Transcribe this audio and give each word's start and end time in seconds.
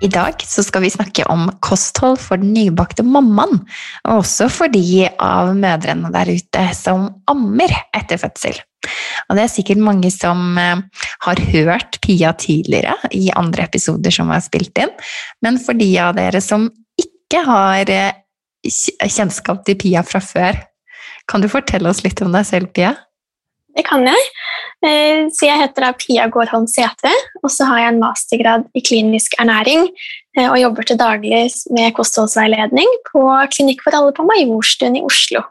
I 0.00 0.08
dag 0.08 0.40
skal 0.48 0.80
vi 0.80 0.90
snakke 0.92 1.26
om 1.28 1.50
kosthold 1.60 2.16
for 2.22 2.40
den 2.40 2.54
nybakte 2.54 3.04
mammaen, 3.04 3.58
og 4.08 4.22
også 4.22 4.48
for 4.52 4.72
de 4.72 5.04
av 5.20 5.52
mødrene 5.58 6.08
der 6.14 6.30
ute 6.32 6.62
som 6.76 7.10
ammer 7.28 7.74
etter 7.96 8.20
fødsel. 8.22 8.56
Og 9.28 9.36
det 9.36 9.44
er 9.44 9.52
sikkert 9.52 9.82
mange 9.84 10.08
som 10.14 10.56
eh, 10.58 10.80
har 11.26 11.42
hørt 11.52 12.00
Pia 12.00 12.32
tidligere 12.32 12.96
i 13.12 13.28
andre 13.36 13.66
episoder 13.68 14.14
som 14.14 14.32
er 14.32 14.40
spilt 14.44 14.80
inn, 14.80 14.94
men 15.44 15.60
for 15.60 15.76
de 15.76 15.90
av 16.00 16.16
dere 16.16 16.40
som 16.40 16.70
ikke 17.00 17.44
har 17.44 17.92
eh, 17.92 18.16
kjennskap 19.04 19.66
til 19.68 19.78
Pia 19.84 20.04
fra 20.06 20.24
før, 20.24 20.64
kan 21.28 21.44
du 21.44 21.52
fortelle 21.52 21.92
oss 21.92 22.00
litt 22.06 22.24
om 22.24 22.32
deg 22.32 22.48
selv, 22.48 22.72
Pia? 22.72 22.96
Det 23.76 23.84
kan 23.86 24.02
jeg. 24.06 24.24
Eh, 24.86 25.28
så 25.34 25.46
jeg 25.46 25.60
heter 25.60 25.92
Pia 26.00 26.26
Gårdholm 26.32 26.66
Sætre, 26.70 27.12
og 27.42 27.52
så 27.52 27.68
har 27.68 27.84
jeg 27.84 27.94
en 27.94 28.02
mastergrad 28.02 28.66
i 28.74 28.82
klinisk 28.82 29.36
ernæring 29.38 29.86
eh, 30.38 30.48
og 30.48 30.58
jobber 30.60 30.88
til 30.88 30.98
daglig 31.00 31.46
med 31.76 31.94
kostholdsveiledning 31.96 32.90
på 33.12 33.24
Klinikk 33.54 33.84
for 33.86 33.96
alle 33.96 34.16
på 34.16 34.26
Majorstuen 34.26 34.98
i 34.98 35.04
Oslo. 35.06 35.44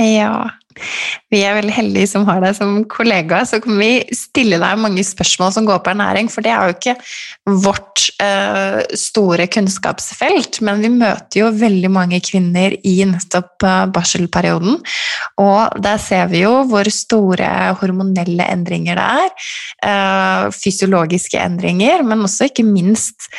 Ja, 0.00 0.50
vi 1.30 1.40
er 1.46 1.54
veldig 1.54 1.74
heldige 1.74 2.08
som 2.10 2.24
har 2.26 2.40
deg 2.42 2.56
som 2.56 2.80
kollega, 2.90 3.42
så 3.46 3.60
kan 3.62 3.76
vi 3.78 4.02
stille 4.14 4.58
deg 4.58 4.80
mange 4.82 5.04
spørsmål 5.06 5.52
som 5.54 5.68
går 5.68 5.80
på 5.84 5.92
ernæring, 5.92 6.30
for 6.32 6.42
det 6.42 6.50
er 6.50 6.66
jo 6.66 6.74
ikke 6.74 6.94
vårt 7.62 8.06
uh, 8.22 8.80
store 8.98 9.46
kunnskapsfelt, 9.54 10.58
men 10.66 10.82
vi 10.82 10.90
møter 10.96 11.44
jo 11.44 11.52
veldig 11.60 11.92
mange 11.94 12.18
kvinner 12.26 12.74
i 12.82 12.96
nettopp 13.06 13.66
uh, 13.66 13.84
barselperioden, 13.94 14.80
og 15.42 15.78
der 15.84 16.02
ser 16.02 16.26
vi 16.32 16.42
jo 16.42 16.64
hvor 16.70 16.90
store 16.90 17.52
hormonelle 17.78 18.50
endringer 18.50 18.98
det 18.98 19.06
er, 19.22 19.48
uh, 19.86 20.50
fysiologiske 20.54 21.38
endringer, 21.38 22.02
men 22.02 22.26
også 22.26 22.50
ikke 22.50 22.66
minst 22.66 23.30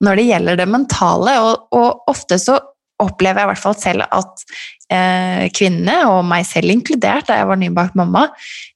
når 0.00 0.16
det 0.16 0.28
gjelder 0.30 0.60
det 0.62 0.70
mentale, 0.72 1.36
og, 1.44 1.68
og 1.76 2.08
ofte 2.08 2.40
så 2.40 2.56
opplever 3.02 3.42
jeg 3.42 3.48
i 3.48 3.50
hvert 3.52 3.62
fall 3.62 3.76
selv 3.78 4.04
at 4.06 4.44
eh, 4.92 5.46
kvinnene, 5.56 5.96
og 6.10 6.24
meg 6.28 6.46
selv 6.48 6.72
inkludert 6.72 7.28
da 7.28 7.38
jeg 7.40 7.48
var 7.50 7.60
nybakt 7.60 7.98
mamma, 7.98 8.26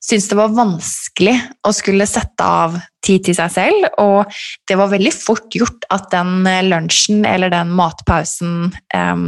syntes 0.02 0.28
det 0.30 0.38
var 0.38 0.54
vanskelig 0.56 1.34
å 1.66 1.72
skulle 1.76 2.08
sette 2.08 2.46
av 2.46 2.78
tid 3.04 3.26
til 3.28 3.36
seg 3.36 3.52
selv. 3.54 3.88
Og 4.02 4.36
det 4.68 4.78
var 4.80 4.92
veldig 4.92 5.14
fort 5.14 5.54
gjort 5.54 5.86
at 5.94 6.08
den 6.14 6.46
lunsjen 6.68 7.24
eller 7.28 7.52
den 7.52 7.74
matpausen 7.76 8.72
eh, 8.94 9.26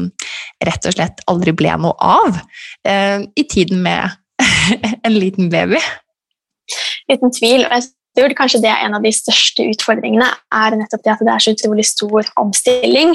rett 0.70 0.88
og 0.88 0.97
slett 0.97 1.25
aldri 1.31 1.56
ble 1.56 1.77
noe 1.86 1.97
av 2.00 2.41
eh, 2.88 3.20
i 3.25 3.47
tiden 3.50 3.84
med 3.84 4.16
en 5.06 5.16
liten 5.16 5.53
baby. 5.53 5.81
Uten 7.12 7.31
tvil. 7.31 7.62
og 7.69 7.76
jeg 7.76 7.93
tror 8.16 8.32
kanskje 8.38 8.62
det 8.65 8.70
er 8.72 8.87
en 8.87 8.97
av 8.97 9.04
de 9.04 9.12
største 9.12 9.66
utfordringene 9.75 10.28
er 10.56 10.76
nettopp 10.81 11.03
det 11.04 11.12
at 11.12 11.25
det 11.26 11.32
er 11.34 11.44
så 11.44 11.53
utrolig 11.53 11.84
stor 11.84 12.31
omstilling 12.41 13.12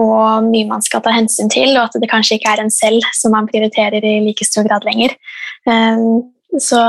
og 0.00 0.46
mye 0.48 0.68
man 0.68 0.84
skal 0.84 1.02
ta 1.04 1.12
hensyn 1.12 1.50
til, 1.52 1.74
og 1.76 1.88
at 1.88 1.98
det 2.00 2.10
kanskje 2.10 2.38
ikke 2.38 2.52
er 2.54 2.62
en 2.62 2.72
selv 2.72 3.04
som 3.16 3.34
man 3.36 3.48
prioriterer 3.50 4.04
i 4.04 4.20
like 4.24 4.46
stor 4.48 4.64
grad 4.68 4.86
lenger. 4.88 5.16
Ehm, 5.68 6.22
så 6.60 6.80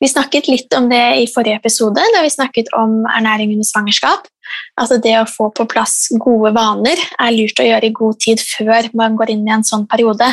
Vi 0.00 0.08
snakket 0.08 0.48
litt 0.48 0.74
om 0.74 0.88
det 0.88 1.02
i 1.20 1.26
forrige 1.28 1.60
episode, 1.60 2.00
da 2.14 2.22
vi 2.22 2.30
snakket 2.30 2.72
om 2.72 3.04
ernæring 3.04 3.52
under 3.52 3.68
svangerskap. 3.68 4.26
Altså 4.80 5.00
Det 5.00 5.12
å 5.18 5.28
få 5.28 5.50
på 5.52 5.68
plass 5.68 6.08
gode 6.18 6.54
vaner 6.54 6.96
er 6.96 7.36
lurt 7.36 7.60
å 7.60 7.68
gjøre 7.68 7.88
i 7.88 7.92
god 7.92 8.18
tid 8.20 8.40
før 8.40 8.88
man 8.94 9.16
går 9.16 9.30
inn 9.30 9.46
i 9.46 9.52
en 9.52 9.64
sånn 9.64 9.86
periode. 9.86 10.28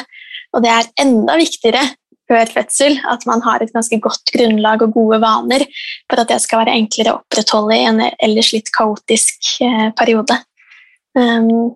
Og 0.55 0.63
det 0.63 0.71
er 0.71 0.91
enda 1.03 1.35
viktigere 1.35 1.83
før 2.29 2.45
fødsel 2.45 2.99
at 3.09 3.25
man 3.25 3.41
har 3.41 3.61
et 3.61 3.73
ganske 3.73 3.99
godt 3.99 4.31
grunnlag 4.31 4.83
og 4.85 4.93
gode 4.93 5.19
vaner 5.21 5.65
for 6.09 6.21
at 6.21 6.29
det 6.29 6.39
skal 6.43 6.63
være 6.63 6.77
enklere 6.77 7.13
å 7.13 7.21
opprettholde 7.23 7.75
i 7.77 7.87
en 7.89 8.03
ellers 8.07 8.53
litt 8.53 8.69
kaotisk 8.75 9.57
eh, 9.65 9.89
periode 9.97 10.37
um, 11.17 11.71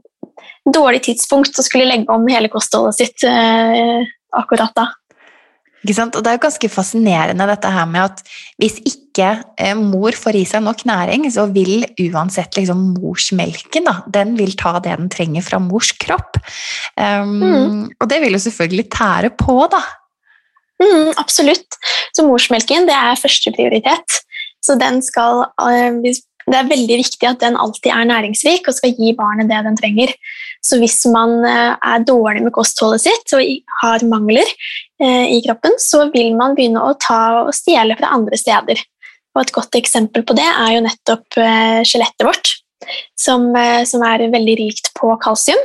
dårlig 0.66 1.04
tidspunkt 1.10 1.58
å 1.60 1.66
skulle 1.66 1.88
legge 1.90 2.12
om 2.14 2.28
hele 2.32 2.52
kostholdet 2.52 3.00
sitt 3.00 3.26
uh, 3.28 4.04
akkurat 4.34 4.76
da. 4.78 4.90
Ikke 5.84 5.96
sant? 5.98 6.16
Og 6.16 6.24
Det 6.24 6.32
er 6.32 6.38
jo 6.38 6.46
ganske 6.46 6.70
fascinerende 6.72 7.48
dette 7.50 7.72
her 7.76 7.88
med 7.92 8.06
at 8.06 8.22
hvis 8.62 8.78
ikke 8.88 9.34
eh, 9.60 9.76
mor 9.76 10.16
får 10.16 10.38
i 10.40 10.44
seg 10.48 10.64
nok 10.64 10.86
næring, 10.88 11.28
så 11.32 11.44
vil 11.52 11.84
uansett 12.06 12.56
liksom 12.56 12.94
morsmelken 13.02 13.90
da, 13.90 13.98
den 14.08 14.38
vil 14.40 14.56
ta 14.60 14.78
det 14.80 14.96
den 14.96 15.12
trenger 15.12 15.44
fra 15.44 15.60
mors 15.60 15.92
kropp. 16.00 16.40
Um, 16.96 17.36
mm. 17.44 17.82
Og 18.00 18.10
det 18.10 18.22
vil 18.24 18.38
jo 18.38 18.42
selvfølgelig 18.46 18.88
tære 18.96 19.34
på, 19.36 19.58
da. 19.74 19.84
Mm, 20.80 21.12
absolutt. 21.20 21.76
Så 22.16 22.24
morsmelken 22.28 22.88
det 22.88 22.96
er 22.96 23.20
førsteprioritet. 23.20 24.22
Så 24.64 24.80
den 24.80 25.02
skal, 25.04 25.50
uh, 25.60 26.00
det 26.50 26.58
er 26.60 26.70
veldig 26.70 26.98
viktig 27.00 27.28
at 27.30 27.42
den 27.44 27.58
alltid 27.60 27.92
er 27.94 28.08
næringsrik 28.10 28.68
og 28.68 28.76
skal 28.76 28.96
gi 28.98 29.14
barnet 29.18 29.50
det 29.52 29.62
den 29.66 29.78
trenger. 29.80 30.14
Så 30.64 30.80
hvis 30.82 31.02
man 31.12 31.44
eh, 31.48 31.76
er 31.76 32.08
dårlig 32.08 32.44
med 32.46 32.56
kostholdet 32.56 33.04
sitt 33.06 33.36
og 33.36 33.44
har 33.82 34.06
mangler 34.08 34.48
eh, 35.02 35.36
i 35.36 35.42
kroppen, 35.46 35.78
så 35.80 36.08
vil 36.14 36.36
man 36.40 36.58
begynne 36.58 36.84
å 36.84 36.96
ta 37.00 37.22
og 37.44 37.54
stjele 37.56 37.98
fra 38.00 38.14
andre 38.16 38.40
steder. 38.40 38.82
Og 39.34 39.44
Et 39.44 39.56
godt 39.56 39.80
eksempel 39.80 40.26
på 40.28 40.36
det 40.38 40.48
er 40.48 40.76
jo 40.76 40.84
nettopp 40.86 41.40
eh, 41.42 41.80
skjelettet 41.88 42.28
vårt, 42.28 42.58
som, 43.20 43.48
som 43.88 44.04
er 44.04 44.28
veldig 44.32 44.58
rikt 44.60 44.92
på 45.00 45.14
kalsium. 45.24 45.62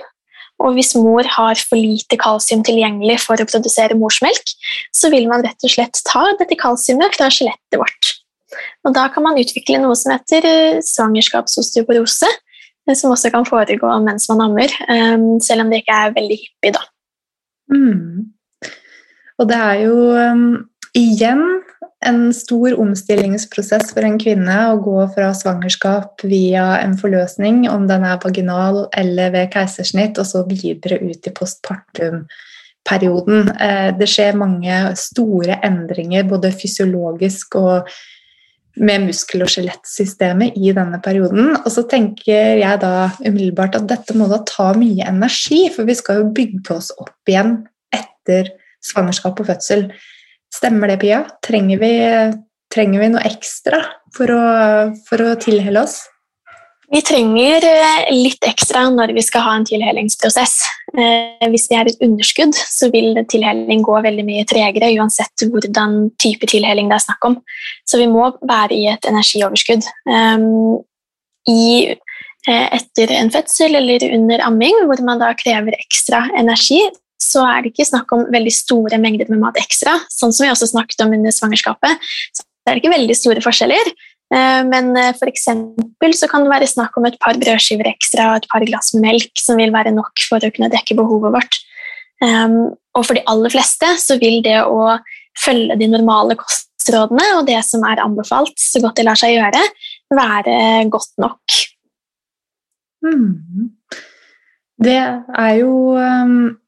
Og 0.63 0.75
hvis 0.75 0.97
mor 0.99 1.27
har 1.37 1.59
for 1.59 1.79
lite 1.79 2.19
kalsium 2.19 2.65
tilgjengelig 2.67 3.21
for 3.23 3.39
å 3.39 3.47
produsere 3.47 3.99
morsmelk, 3.99 4.55
så 4.95 5.11
vil 5.13 5.29
man 5.31 5.45
rett 5.47 5.63
og 5.63 5.75
slett 5.75 6.03
ta 6.07 6.25
dette 6.41 6.59
kalsiumet 6.59 7.15
fra 7.15 7.31
skjelettet 7.31 7.79
vårt. 7.79 8.18
Og 8.87 8.95
da 8.97 9.07
kan 9.13 9.25
man 9.27 9.39
utvikle 9.41 9.81
noe 9.83 9.97
som 9.99 10.15
heter 10.15 10.47
eh, 10.49 10.81
svangerskapsosteoporose, 10.85 12.31
eh, 12.89 12.97
som 12.97 13.15
også 13.15 13.29
kan 13.35 13.47
foregå 13.49 13.89
mens 14.05 14.29
man 14.33 14.45
ammer, 14.49 14.71
eh, 14.89 15.17
selv 15.45 15.61
om 15.65 15.69
det 15.73 15.79
ikke 15.83 15.99
er 16.07 16.17
veldig 16.17 16.39
hyppig. 16.45 16.71
da. 16.79 16.83
Mm. 17.75 18.05
Og 19.39 19.45
det 19.51 19.59
er 19.59 19.77
jo 19.85 19.97
igjen 20.99 21.43
en 22.07 22.21
stor 22.35 22.81
omstillingsprosess 22.81 23.93
for 23.93 24.03
en 24.07 24.19
kvinne 24.19 24.71
å 24.71 24.83
gå 24.83 25.15
fra 25.15 25.35
svangerskap 25.35 26.23
via 26.27 26.81
en 26.81 26.97
forløsning, 26.99 27.71
om 27.71 27.87
den 27.91 28.05
er 28.07 28.19
vaginal 28.23 28.89
eller 28.97 29.31
ved 29.35 29.53
keisersnitt, 29.53 30.19
og 30.19 30.27
så 30.27 30.45
videre 30.49 30.99
ut 31.03 31.27
i 31.27 31.31
postpartum-perioden. 31.39 33.51
Det 33.99 34.09
skjer 34.11 34.37
mange 34.39 34.97
store 34.99 35.55
endringer, 35.67 36.23
både 36.31 36.53
fysiologisk 36.55 37.55
og 37.63 37.79
med 38.81 39.07
muskel- 39.09 39.45
og 39.45 39.51
skjelettsystemet 39.53 40.57
i 40.59 40.73
denne 40.77 41.01
perioden. 41.05 41.55
Og 41.61 41.71
så 41.73 41.85
tenker 41.91 42.61
jeg 42.61 42.81
da 42.83 43.11
umiddelbart 43.25 43.79
at 43.79 43.89
dette 43.91 44.17
må 44.19 44.29
da 44.31 44.41
ta 44.49 44.71
mye 44.79 45.07
energi, 45.09 45.67
for 45.75 45.89
vi 45.89 45.97
skal 45.99 46.23
jo 46.23 46.33
bygge 46.37 46.77
oss 46.77 46.91
opp 46.99 47.31
igjen 47.31 47.57
etter 47.95 48.53
svangerskap 48.85 49.41
og 49.43 49.51
fødsel. 49.51 49.89
Stemmer 50.55 50.93
det, 50.93 51.01
Pia? 51.03 51.25
Trenger 51.45 51.81
vi, 51.83 51.93
trenger 52.73 53.05
vi 53.05 53.11
noe 53.13 53.27
ekstra 53.29 53.83
for 54.17 54.33
å, 54.33 54.45
for 55.09 55.25
å 55.25 55.35
tilhelle 55.43 55.85
oss? 55.85 56.01
Vi 56.89 57.01
trenger 57.05 57.65
eh, 57.69 58.07
litt 58.17 58.45
ekstra 58.49 58.87
når 58.89 59.13
vi 59.17 59.23
skal 59.25 59.45
ha 59.45 59.55
en 59.59 59.67
tilhelingsprosess. 59.69 60.55
Eh, 60.97 61.45
hvis 61.53 61.67
vi 61.69 61.77
er 61.77 61.91
et 61.91 62.05
underskudd, 62.05 62.57
så 62.57 62.89
vil 62.95 63.19
tilheling 63.29 63.83
gå 63.85 63.97
veldig 64.07 64.25
mye 64.25 64.47
tregere 64.49 64.89
uansett 64.97 65.45
hvordan 65.53 66.15
type 66.23 66.49
tilheling 66.49 66.89
det 66.89 66.97
er 66.97 67.05
snakk 67.05 67.29
om. 67.29 67.37
Så 67.85 68.01
vi 68.01 68.09
må 68.09 68.31
være 68.41 68.79
i 68.79 68.87
et 68.95 69.11
energioverskudd. 69.11 69.85
Ehm, 70.09 70.81
eh, 71.53 71.95
etter 72.49 73.13
en 73.19 73.35
fødsel 73.37 73.77
eller 73.83 74.09
under 74.09 74.47
amming, 74.49 74.81
hvor 74.89 75.05
man 75.05 75.21
da 75.21 75.35
krever 75.37 75.77
ekstra 75.77 76.25
energi, 76.41 76.81
så 77.21 77.45
er 77.51 77.63
det 77.63 77.75
ikke 77.75 77.91
snakk 77.91 78.13
om 78.17 78.29
veldig 78.33 78.55
store 78.55 78.97
mengder 79.03 79.29
med 79.29 79.43
mat 79.43 79.61
ekstra, 79.61 79.99
sånn 80.09 80.33
som 80.33 80.47
vi 80.47 80.53
også 80.55 80.71
snakket 80.73 81.03
om 81.05 81.13
under 81.13 81.35
svangerskapet. 81.35 82.09
Så 82.33 82.47
det 82.47 82.73
er 82.73 82.81
ikke 82.81 82.97
veldig 82.97 83.17
store 83.17 83.43
forskjeller, 83.45 83.93
men 84.29 84.91
f.eks. 85.15 85.47
for 85.97 86.13
så 86.13 86.27
kan 86.29 86.45
det 86.45 86.53
være 86.53 86.67
snakk 86.69 86.97
om 87.01 87.07
et 87.09 87.17
par 87.23 87.39
brødskiver 87.41 87.89
ekstra 87.89 88.27
og 88.33 88.43
et 88.43 88.49
par 88.53 88.65
glass 88.69 88.93
med 88.93 89.07
melk 89.07 89.41
som 89.41 89.57
vil 89.57 89.73
være 89.73 89.95
nok 89.97 90.21
for 90.29 90.45
å 90.45 90.51
kunne 90.53 90.69
dekke 90.73 90.99
behovet 90.99 91.33
vårt. 91.39 91.61
Ehm, 92.25 92.59
og 92.99 93.07
for 93.07 93.17
de 93.17 93.25
aller 93.31 93.53
fleste 93.53 93.91
så 94.03 94.19
vil 94.21 94.41
det 94.45 94.59
å 94.67 94.99
følge 95.39 95.79
de 95.79 95.89
normale 95.91 96.37
kostrådene 96.39 97.27
og 97.39 97.47
det 97.49 97.61
som 97.67 97.85
er 97.87 98.03
anbefalt, 98.03 98.57
så 98.59 98.83
godt 98.83 98.99
det 98.99 99.07
lar 99.07 99.19
seg 99.19 99.37
gjøre, 99.37 99.65
være 100.19 100.57
godt 100.93 101.13
nok. 101.23 101.59
Mm. 103.07 103.71
Det 104.83 104.99
er 104.99 105.53
jo 105.59 105.73
um, 105.95 106.59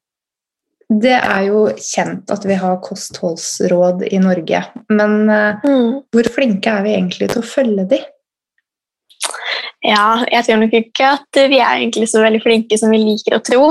Det 0.90 1.14
er 1.14 1.44
jo 1.46 1.66
kjent 1.78 2.30
at 2.34 2.44
vi 2.48 2.56
har 2.58 2.80
kostholdsråd 2.82 4.02
i 4.10 4.18
Norge, 4.18 4.64
men 4.90 5.12
uh, 5.30 5.60
Mm. 5.62 6.00
hvor 6.10 6.26
flinke 6.34 6.66
er 6.66 6.82
vi 6.82 6.96
egentlig 6.96 7.28
til 7.30 7.42
å 7.42 7.46
følge 7.46 7.84
de? 7.92 8.00
Ja, 9.86 10.24
jeg 10.28 10.44
tror 10.44 10.58
nok 10.60 10.74
ikke 10.76 11.06
at 11.14 11.38
vi 11.48 11.60
er 11.62 11.78
egentlig 11.78 12.08
så 12.10 12.20
veldig 12.20 12.42
flinke 12.44 12.76
som 12.76 12.90
vi 12.92 12.98
liker 13.00 13.38
å 13.38 13.42
tro. 13.44 13.62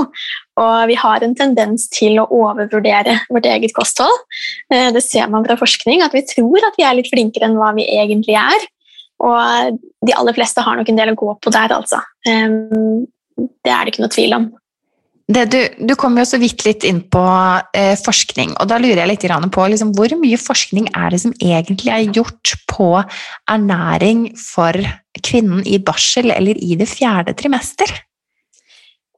Og 0.60 0.88
vi 0.90 0.96
har 0.98 1.22
en 1.22 1.36
tendens 1.38 1.86
til 1.92 2.18
å 2.18 2.26
overvurdere 2.34 3.14
vårt 3.30 3.46
eget 3.46 3.74
kosthold. 3.76 4.16
Eh, 4.72 4.90
Det 4.90 5.02
ser 5.04 5.28
man 5.30 5.44
fra 5.46 5.56
forskning, 5.60 6.02
at 6.02 6.12
vi 6.16 6.24
tror 6.26 6.66
at 6.66 6.74
vi 6.78 6.84
er 6.84 6.96
litt 6.98 7.10
flinkere 7.12 7.46
enn 7.46 7.54
hva 7.60 7.70
vi 7.76 7.86
egentlig 7.86 8.34
er. 8.40 8.66
Og 9.22 9.78
de 10.06 10.16
aller 10.16 10.32
fleste 10.34 10.64
har 10.64 10.76
nok 10.80 10.88
en 10.88 10.96
del 10.98 11.12
å 11.12 11.18
gå 11.20 11.34
på 11.44 11.52
der, 11.52 11.68
altså. 11.76 12.00
Det 12.24 13.70
er 13.70 13.84
det 13.84 13.92
ikke 13.92 14.02
noe 14.02 14.14
tvil 14.16 14.34
om. 14.34 14.50
Du, 15.30 15.60
du 15.78 15.94
kom 15.94 16.16
jo 16.18 16.24
så 16.26 16.40
vidt 16.42 16.64
litt 16.66 16.82
inn 16.88 17.04
på 17.06 17.22
eh, 17.76 17.94
forskning, 18.02 18.56
og 18.58 18.66
da 18.70 18.80
lurer 18.82 19.04
jeg 19.04 19.10
litt 19.12 19.26
på 19.54 19.66
liksom, 19.70 19.92
hvor 19.94 20.10
mye 20.18 20.40
forskning 20.40 20.90
er 20.90 21.14
det 21.14 21.20
som 21.22 21.34
egentlig 21.38 21.92
er 21.94 22.10
gjort 22.10 22.54
på 22.70 22.90
ernæring 23.46 24.32
for 24.34 24.74
kvinnen 25.22 25.62
i 25.62 25.78
barsel 25.78 26.32
eller 26.34 26.58
i 26.58 26.74
det 26.80 26.90
fjerde 26.90 27.36
trimester? 27.38 27.92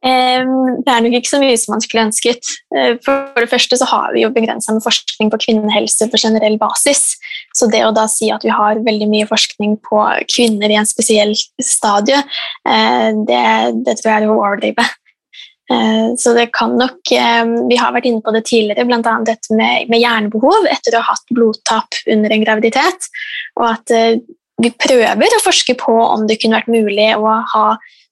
Det 0.03 0.91
er 0.91 1.03
nok 1.05 1.15
ikke 1.15 1.31
så 1.31 1.39
mye 1.39 1.59
som 1.61 1.77
man 1.77 1.83
skulle 1.85 2.07
ønsket. 2.09 2.49
Eh, 2.75 2.97
For 3.05 3.39
det 3.39 3.51
første 3.51 3.79
så 3.79 3.87
har 3.87 4.11
vi 4.15 4.25
jo 4.25 4.33
begrensa 4.35 4.75
med 4.75 4.83
forskning 4.83 5.31
på 5.31 5.39
kvinnehelse 5.45 6.09
på 6.11 6.19
generell 6.19 6.59
basis. 6.59 7.15
Så 7.55 7.69
det 7.71 7.85
å 7.87 7.93
da 7.95 8.09
si 8.11 8.33
at 8.35 8.43
vi 8.43 8.51
har 8.51 8.83
veldig 8.83 9.09
mye 9.13 9.29
forskning 9.31 9.79
på 9.87 10.03
kvinner 10.33 10.75
i 10.75 10.81
en 10.81 10.89
spesiell 10.89 11.37
stadie, 11.63 12.19
eh, 12.67 13.15
det, 13.29 13.45
det 13.87 13.97
tror 14.01 14.11
jeg 14.11 14.17
er 14.19 14.27
å 14.27 14.41
overdrive. 14.41 14.89
Eh, 15.73 16.15
Så 16.19 16.35
det 16.37 16.51
kan 16.53 16.77
nok 16.77 17.13
eh, 17.17 17.45
Vi 17.71 17.79
har 17.81 17.95
vært 17.95 18.09
inne 18.11 18.23
på 18.25 18.35
det 18.35 18.45
tidligere, 18.51 18.85
bl.a. 18.89 19.17
dette 19.27 19.57
med, 19.57 19.89
med 19.93 20.03
hjernebehov 20.03 20.69
etter 20.71 20.99
å 20.99 21.03
ha 21.03 21.15
hatt 21.15 21.35
blodtap 21.35 22.03
under 22.13 22.35
en 22.35 22.45
graviditet. 22.45 23.09
Og 23.61 23.67
at 23.71 23.95
eh, 23.97 24.21
vi 24.63 24.71
prøver 24.77 25.37
å 25.37 25.43
forske 25.43 25.75
på 25.81 25.95
om 26.05 26.29
det 26.29 26.39
kunne 26.43 26.61
vært 26.61 26.73
mulig 26.73 27.11
å 27.17 27.41
ha 27.55 27.67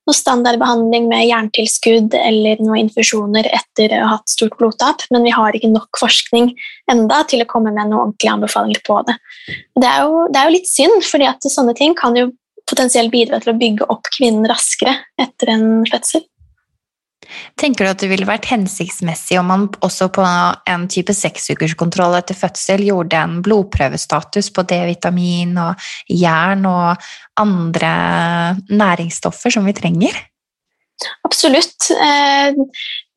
noe 0.09 0.17
standardbehandling 0.17 1.07
med 1.11 1.27
jerntilskudd 1.29 2.17
eller 2.17 2.63
noen 2.65 2.87
infusjoner 2.87 3.47
etter 3.53 3.93
å 3.95 4.07
ha 4.07 4.17
hatt 4.17 4.33
stort 4.33 4.57
blodtap, 4.59 5.05
men 5.13 5.27
vi 5.29 5.35
har 5.35 5.55
ikke 5.55 5.71
nok 5.71 6.01
forskning 6.01 6.49
enda 6.91 7.21
til 7.31 7.45
å 7.45 7.49
komme 7.51 7.71
med 7.71 7.93
noen 7.93 8.09
ordentlige 8.09 8.35
anbefalinger 8.35 8.83
på 8.89 8.97
det. 9.07 9.19
Det 9.77 9.87
er 9.93 10.09
jo, 10.09 10.25
det 10.33 10.41
er 10.41 10.49
jo 10.49 10.57
litt 10.57 10.71
synd, 10.73 11.05
fordi 11.07 11.29
at 11.31 11.47
sånne 11.47 11.77
ting 11.79 11.95
kan 11.99 12.17
jo 12.19 12.31
potensielt 12.71 13.13
bidra 13.13 13.39
til 13.43 13.53
å 13.53 13.59
bygge 13.61 13.89
opp 13.93 14.11
kvinnen 14.17 14.49
raskere 14.51 14.97
etter 15.21 15.53
en 15.55 15.69
fødsel. 15.91 16.25
Tenker 17.61 17.87
du 17.87 17.91
at 17.93 18.03
det 18.03 18.11
ville 18.11 18.29
vært 18.29 18.49
hensiktsmessig 18.51 19.39
om 19.41 19.51
man 19.51 19.67
også 19.85 20.11
på 20.15 20.25
en 20.25 20.87
type 20.91 21.15
seksukerskontroll 21.17 22.17
etter 22.19 22.39
fødsel 22.39 22.85
gjorde 22.89 23.21
en 23.21 23.39
blodprøvestatus 23.45 24.51
på 24.57 24.65
D-vitamin 24.71 25.55
og 25.61 25.91
jern 26.11 26.67
og 26.71 27.11
andre 27.41 27.93
næringsstoffer 28.71 29.55
som 29.55 29.69
vi 29.69 29.77
trenger? 29.77 30.17
Absolutt. 31.25 31.91
Eh, 31.91 32.53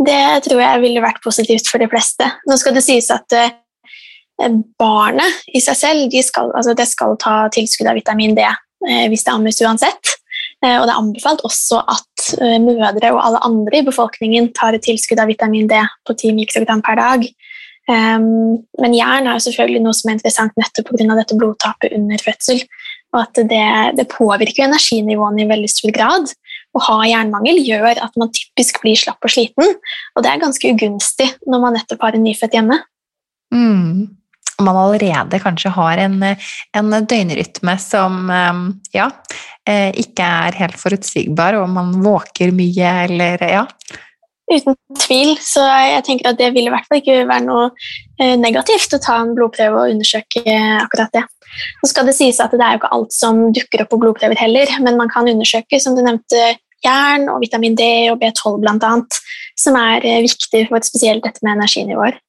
Det 0.03 0.43
tror 0.43 0.59
jeg 0.59 0.81
ville 0.81 1.03
vært 1.03 1.21
positivt 1.23 1.67
for 1.69 1.79
de 1.79 1.87
fleste. 1.91 2.25
Nå 2.49 2.57
skal 2.59 2.75
det 2.75 2.83
sies 2.83 3.09
at 3.13 3.35
eh, 3.37 3.53
barnet 4.79 5.43
i 5.53 5.61
seg 5.63 5.77
selv 5.79 6.09
de 6.11 6.23
skal, 6.25 6.51
altså 6.57 6.73
det 6.75 6.87
skal 6.89 7.15
ta 7.21 7.47
tilskudd 7.53 7.87
av 7.91 7.99
vitamin 7.99 8.35
D 8.35 8.43
eh, 8.43 9.05
hvis 9.11 9.23
det 9.23 9.33
ammes 9.35 9.61
uansett. 9.63 10.17
Eh, 10.63 10.77
Og 10.79 10.87
det 10.87 10.93
er 10.93 11.01
anbefalt 11.01 11.43
også 11.47 11.81
at 11.91 12.27
eh, 12.39 12.59
mødre 12.63 13.11
og 13.11 13.21
alle 13.25 13.41
andre 13.43 13.81
i 13.81 13.87
befolkningen 13.87 14.53
tar 14.55 14.77
et 14.77 14.85
tilskudd 14.85 15.19
av 15.19 15.31
vitamin 15.31 15.67
D 15.67 15.79
på 16.07 16.15
10 16.15 16.37
mikrogram 16.39 16.83
per 16.85 16.99
dag. 17.01 17.27
Um, 17.83 18.63
men 18.79 18.93
jern 18.95 19.27
er 19.27 19.35
jo 19.35 19.43
selvfølgelig 19.43 19.81
noe 19.83 19.95
som 19.97 20.07
er 20.07 20.15
interessant 20.15 20.53
nettopp 20.55 20.87
pga. 20.93 21.17
dette 21.19 21.35
blodtapet 21.35 21.95
under 21.97 22.21
fødsel. 22.23 22.63
Og 23.13 23.19
at 23.25 23.41
det, 23.51 23.65
det 23.99 24.07
påvirker 24.09 24.65
energinivåene 24.65 25.43
i 25.43 25.49
veldig 25.49 25.69
stor 25.69 25.91
grad. 25.93 26.31
Å 26.73 26.81
ha 26.87 26.95
jernmangel 27.05 27.59
gjør 27.61 27.99
at 28.01 28.15
man 28.17 28.31
typisk 28.33 28.79
blir 28.81 28.97
slapp 28.97 29.21
og 29.21 29.29
sliten, 29.29 29.75
og 30.15 30.23
det 30.25 30.31
er 30.31 30.41
ganske 30.41 30.71
ugunstig 30.73 31.27
når 31.45 31.61
man 31.61 31.77
nettopp 31.77 32.07
har 32.07 32.17
en 32.17 32.23
nyfødt 32.25 32.55
hjemme. 32.57 32.79
Mm. 33.53 34.15
Man 34.63 34.79
allerede 34.79 35.41
kanskje 35.43 35.73
har 35.75 36.01
en, 36.05 36.17
en 36.23 36.95
døgnrytme 37.09 37.75
som 37.81 38.31
eh, 38.31 38.63
ja, 38.95 39.09
eh, 39.69 39.91
ikke 40.03 40.31
er 40.47 40.59
helt 40.61 40.79
forutsigbar, 40.79 41.59
og 41.61 41.69
man 41.73 41.93
våker 42.05 42.53
mye 42.55 42.95
eller 43.05 43.45
ja. 43.49 43.67
Uten 44.51 44.75
tvil, 44.99 45.37
så 45.39 45.63
jeg 45.63 46.03
tenker 46.05 46.33
at 46.33 46.39
det 46.41 46.49
vil 46.53 46.67
i 46.67 46.71
hvert 46.73 46.87
fall 46.89 46.99
ikke 46.99 47.21
være 47.29 47.45
noe 47.45 47.69
eh, 48.19 48.35
negativt 48.39 48.97
å 48.97 49.01
ta 49.01 49.21
en 49.21 49.31
blodprøve 49.37 49.85
og 49.85 49.93
undersøke 49.95 50.43
akkurat 50.81 51.15
det. 51.15 51.23
Så 51.81 51.91
skal 51.91 52.09
det 52.09 52.15
sies 52.17 52.41
at 52.41 52.53
det 52.53 52.65
er 52.65 52.75
jo 52.75 52.81
ikke 52.81 52.91
alt 52.97 53.15
som 53.15 53.39
dukker 53.53 53.83
opp 53.83 53.93
på 53.93 54.01
blodprøver 54.01 54.39
heller, 54.39 54.69
men 54.83 54.99
man 54.99 55.11
kan 55.11 55.29
undersøke, 55.29 55.79
som 55.81 55.95
du 55.95 56.03
nevnte, 56.03 56.53
jern 56.83 57.29
og 57.31 57.39
vitamin 57.43 57.77
D 57.79 57.85
og 58.11 58.19
B12 58.21 58.59
blant 58.63 58.83
annet, 58.87 59.19
som 59.59 59.77
er 59.79 60.03
eh, 60.07 60.21
viktig 60.25 60.65
for 60.69 60.85
spesielt 60.85 61.23
dette 61.25 61.43
med 61.45 61.55
energinivåer. 61.57 62.19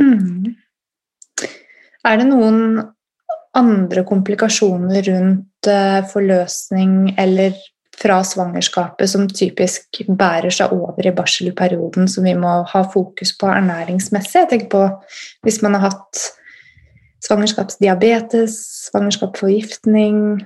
Mm. 0.00 0.54
Er 2.08 2.16
det 2.16 2.28
noen 2.30 2.78
andre 3.58 4.04
komplikasjoner 4.08 5.02
rundt 5.10 5.68
eh, 5.68 6.00
forløsning 6.08 7.12
eller 7.20 7.56
fra 7.98 8.20
svangerskapet 8.24 9.10
som 9.10 9.26
typisk 9.28 10.00
bærer 10.06 10.54
seg 10.54 10.72
over 10.72 11.04
i 11.04 11.12
barselperioden, 11.14 12.06
som 12.08 12.24
vi 12.24 12.36
må 12.38 12.60
ha 12.70 12.82
fokus 12.92 13.34
på 13.36 13.50
ernæringsmessig? 13.50 14.44
Jeg 14.44 14.50
tenker 14.52 14.70
på 14.72 14.84
hvis 15.44 15.60
man 15.64 15.76
har 15.76 15.90
hatt 15.90 16.22
svangerskapsdiabetes, 17.26 18.54
svangerskapsforgiftning, 18.88 20.38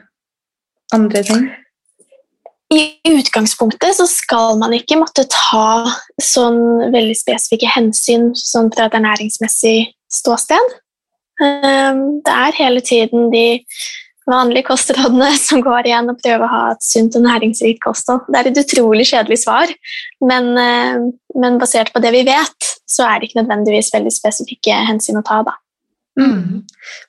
andre 0.96 1.22
ting. 1.28 1.50
I 2.72 2.96
utgangspunktet 3.12 3.98
så 3.98 4.06
skal 4.08 4.56
man 4.58 4.72
ikke 4.72 4.96
måtte 4.96 5.26
ta 5.28 5.84
sånn 6.24 6.88
veldig 6.94 7.18
spesifikke 7.20 7.68
hensyn 7.68 8.30
sånn 8.38 8.72
fra 8.72 8.88
et 8.88 8.96
ernæringsmessig 8.96 9.92
ståsted. 10.12 10.80
Ehm, 11.40 12.20
Det 12.24 12.32
er 12.32 12.58
hele 12.58 12.80
tiden 12.80 13.30
de 13.32 13.62
vanlige 14.28 14.66
kostrådene 14.68 15.32
som 15.48 15.62
går 15.64 15.88
igjen 15.88 16.10
og 16.12 16.20
prøver 16.22 16.46
å 16.46 16.52
ha 16.52 16.62
et 16.74 16.84
sunt 16.84 17.16
og 17.18 17.24
næringsrikt 17.26 17.82
kosthold. 17.82 18.26
Det 18.28 18.40
er 18.40 18.50
et 18.50 18.62
utrolig 18.64 19.08
kjedelig 19.10 19.42
svar, 19.44 19.72
men, 20.20 20.52
eh, 20.58 21.08
men 21.34 21.58
basert 21.62 21.92
på 21.94 22.02
det 22.04 22.12
vi 22.14 22.24
vet, 22.28 22.72
så 22.86 23.08
er 23.08 23.18
det 23.18 23.30
ikke 23.30 23.42
nødvendigvis 23.42 23.92
veldig 23.94 24.12
spesifikke 24.14 24.82
hensyn 24.88 25.20
å 25.20 25.26
ta. 25.26 25.42
da. 25.48 25.56
Mm. 26.20 26.62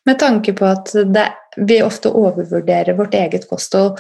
Med 0.08 0.20
tanke 0.20 0.54
på 0.56 0.66
at 0.66 0.94
det, 0.94 1.28
vi 1.58 1.82
ofte 1.84 2.10
overvurderer 2.10 2.96
vårt 2.98 3.14
eget 3.20 3.50
kosthold, 3.50 4.00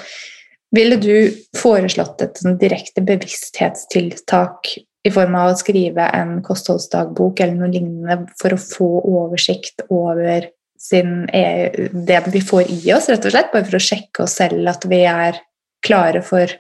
ville 0.73 0.95
du 0.97 1.29
foreslått 1.59 2.23
et 2.25 2.39
sånn 2.39 2.55
direkte 2.57 3.03
bevissthetstiltak 3.05 4.71
i 5.03 5.12
form 5.12 5.36
av 5.36 5.51
å 5.51 5.60
skrive 5.60 6.05
en 6.15 6.38
kostholdsdagbok 6.45 7.41
eller 7.43 7.57
noe 7.60 7.72
lignende 7.74 8.22
for 8.39 8.55
å 8.55 8.62
få 8.62 8.89
oversikt 9.03 9.83
over 9.91 10.48
sin, 10.79 11.29
e- 11.33 11.89
det 11.91 12.22
vi 12.31 12.41
får 12.43 12.72
i 12.72 12.93
oss, 12.95 13.10
rett 13.12 13.25
og 13.25 13.36
slett, 13.36 13.51
bare 13.51 13.67
for 13.67 13.79
å 13.79 13.83
sjekke 13.83 14.24
oss 14.24 14.38
selv 14.39 14.67
at 14.72 14.88
vi 14.88 15.03
er 15.07 15.39
klare 15.83 16.24
for 16.24 16.51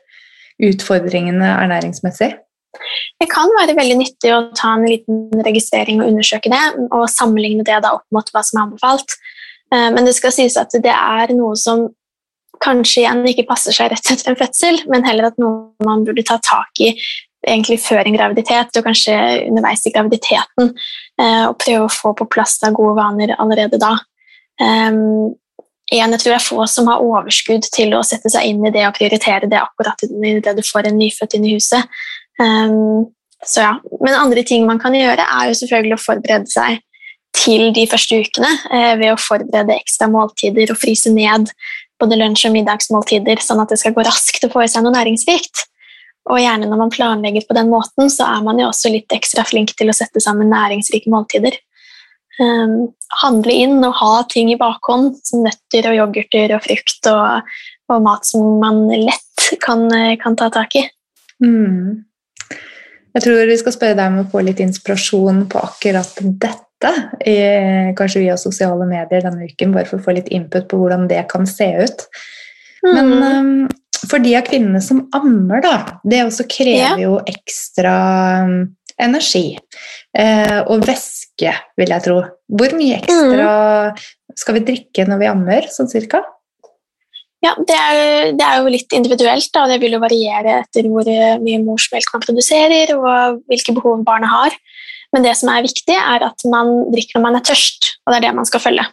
utfordringene 0.63 1.55
ernæringsmessig? 1.63 2.33
Det 3.21 3.29
kan 3.29 3.51
være 3.59 3.75
veldig 3.77 3.97
nyttig 3.99 4.31
å 4.33 4.51
ta 4.57 4.73
en 4.75 4.87
liten 4.89 5.43
registrering 5.45 6.01
og 6.01 6.09
undersøke 6.11 6.51
det, 6.51 6.61
og 6.91 7.09
sammenligne 7.11 7.65
det 7.67 7.79
da 7.85 7.93
opp 7.95 8.07
mot 8.15 8.31
hva 8.33 8.43
som 8.43 8.59
er 8.59 8.65
anbefalt. 8.67 9.17
Eh, 9.71 9.89
Men 9.93 10.05
det 10.05 10.15
skal 10.15 10.33
sies 10.35 10.57
at 10.57 10.73
det 10.73 10.91
er 10.93 11.35
noe 11.35 11.55
som 11.55 11.89
kanskje 12.63 13.03
igjen 13.03 13.23
ikke 13.27 13.47
passer 13.47 13.75
seg 13.75 13.91
rett 13.91 14.09
etter 14.11 14.31
en 14.31 14.39
fødsel, 14.39 14.83
men 14.89 15.05
heller 15.05 15.31
at 15.31 15.39
noe 15.41 15.73
man 15.85 16.03
burde 16.07 16.25
ta 16.27 16.39
tak 16.43 16.79
i 16.79 16.93
egentlig 17.47 17.79
før 17.83 18.03
en 18.03 18.17
graviditet, 18.17 18.73
og 18.77 18.87
kanskje 18.87 19.13
underveis 19.49 19.85
i 19.87 19.93
graviditeten, 19.93 20.73
eh, 21.21 21.45
og 21.49 21.57
prøve 21.61 21.87
å 21.87 21.93
få 21.93 22.13
på 22.17 22.29
plass 22.35 22.59
da 22.63 22.71
gode 22.75 22.97
vaner 22.99 23.35
allerede 23.37 23.79
da. 23.81 23.97
Um, 24.61 25.33
jeg 25.91 26.07
tror 26.07 26.31
det 26.31 26.37
er 26.37 26.45
få 26.45 26.65
som 26.69 26.87
har 26.89 27.03
overskudd 27.03 27.65
til 27.73 27.93
å 27.97 28.03
sette 28.07 28.31
seg 28.31 28.47
inn 28.49 28.63
i 28.65 28.71
det 28.73 28.85
og 28.87 28.95
prioritere 28.95 29.49
det 29.49 29.59
akkurat 29.59 29.99
idet 30.05 30.55
du 30.55 30.63
får 30.65 30.87
en 30.87 30.97
nyfødt 30.97 31.35
inn 31.37 31.49
i 31.49 31.57
huset. 31.57 31.99
Um, 32.39 33.11
så 33.45 33.65
ja. 33.65 33.73
Men 33.99 34.15
andre 34.15 34.43
ting 34.47 34.65
man 34.65 34.79
kan 34.79 34.95
gjøre, 34.95 35.25
er 35.25 35.49
jo 35.49 35.59
selvfølgelig 35.59 35.97
å 35.97 36.03
forberede 36.05 36.49
seg 36.49 36.79
til 37.33 37.71
de 37.75 37.85
første 37.89 38.19
ukene 38.21 38.49
eh, 38.71 38.93
ved 38.99 39.09
å 39.11 39.19
forberede 39.19 39.75
ekstra 39.75 40.07
måltider 40.11 40.71
og 40.71 40.79
fryse 40.79 41.11
ned 41.11 41.49
både 42.01 42.17
lunsj- 42.19 42.47
og 42.49 42.55
middagsmåltider, 42.57 43.41
sånn 43.41 43.61
at 43.63 43.71
det 43.71 43.79
skal 43.81 43.95
gå 43.95 44.05
raskt 44.05 44.45
å 44.45 44.51
få 44.53 44.65
i 44.65 44.69
seg 44.71 44.85
noe 44.85 44.95
næringsrikt. 44.95 45.65
Og 46.31 46.39
gjerne 46.39 46.69
når 46.69 46.79
man 46.79 46.93
planlegger 46.93 47.43
på 47.47 47.55
den 47.57 47.69
måten, 47.71 48.07
så 48.11 48.29
er 48.37 48.43
man 48.45 48.61
jo 48.61 48.69
også 48.69 48.91
litt 48.93 49.11
ekstra 49.11 49.43
flink 49.47 49.73
til 49.75 49.91
å 49.91 49.95
sette 49.95 50.23
sammen 50.23 50.51
næringsrike 50.53 51.11
måltider. 51.11 51.57
Um, 52.39 52.93
handle 53.21 53.53
inn 53.53 53.83
og 53.85 53.97
ha 53.99 54.13
ting 54.31 54.49
i 54.53 54.57
bakhånd, 54.57 55.19
som 55.27 55.43
nøtter 55.45 55.91
og 55.91 55.99
yoghurter 55.99 56.55
og 56.55 56.63
frukt 56.65 57.11
og, 57.11 57.51
og 57.91 58.05
mat 58.07 58.25
som 58.25 58.55
man 58.63 58.87
lett 58.89 59.49
kan, 59.61 59.85
kan 60.21 60.39
ta 60.39 60.49
tak 60.53 60.79
i. 60.79 60.87
Mm. 61.43 62.03
Jeg 63.13 63.25
tror 63.25 63.45
vi 63.45 63.57
skal 63.59 63.75
spørre 63.75 63.97
deg 63.99 64.09
om 64.09 64.21
å 64.23 64.29
få 64.31 64.41
litt 64.45 64.61
inspirasjon 64.63 65.43
på 65.51 65.59
akkurat 65.61 66.23
dette, 66.23 66.93
kanskje 67.99 68.23
via 68.23 68.37
sosiale 68.39 68.87
medier 68.89 69.27
denne 69.27 69.45
uken, 69.51 69.75
bare 69.75 69.85
for 69.89 69.99
å 69.99 70.05
få 70.07 70.15
litt 70.17 70.31
input 70.33 70.65
på 70.71 70.79
hvordan 70.79 71.05
det 71.11 71.21
kan 71.29 71.45
se 71.49 71.67
ut. 71.83 72.07
Men 72.83 73.11
Mm. 73.13 73.23
um, 73.23 73.69
for 74.09 74.19
de 74.19 74.35
av 74.35 74.43
kvinnene 74.43 74.81
som 74.83 75.05
ammer, 75.15 75.61
da, 75.63 75.75
det 76.03 76.25
også 76.25 76.45
krever 76.51 76.99
jo 76.99 77.17
ekstra 77.29 77.93
um, 78.43 78.75
energi. 78.99 79.57
Eh, 80.13 80.59
og 80.67 80.83
væske, 80.85 81.53
vil 81.79 81.93
jeg 81.95 82.03
tro. 82.05 82.19
Hvor 82.51 82.75
mye 82.77 82.99
ekstra 82.99 83.95
skal 84.37 84.59
vi 84.59 84.65
drikke 84.67 85.07
når 85.07 85.21
vi 85.21 85.29
ammer, 85.31 85.67
sånn 85.73 85.89
cirka? 85.89 86.21
Ja, 87.43 87.55
det 87.59 87.75
er, 87.75 88.31
det 88.37 88.45
er 88.45 88.61
jo 88.61 88.71
litt 88.71 88.93
individuelt, 88.95 89.49
da. 89.55 89.65
Det 89.67 89.79
vil 89.81 89.97
jo 89.97 90.03
variere 90.03 90.61
etter 90.61 90.87
hvor 90.87 91.07
eh, 91.09 91.39
mye 91.43 91.63
morsmelk 91.63 92.13
man 92.13 92.23
produserer, 92.23 92.93
og 92.95 93.41
hvilke 93.51 93.75
behov 93.75 94.03
barnet 94.07 94.31
har. 94.31 94.55
Men 95.13 95.25
det 95.25 95.35
som 95.37 95.51
er 95.51 95.65
viktig, 95.65 95.95
er 95.97 96.23
at 96.29 96.45
man 96.49 96.71
drikker 96.93 97.19
når 97.19 97.25
man 97.25 97.39
er 97.39 97.45
tørst, 97.45 97.95
og 98.05 98.13
det 98.13 98.21
er 98.21 98.27
det 98.27 98.35
man 98.37 98.47
skal 98.49 98.63
følge. 98.63 98.85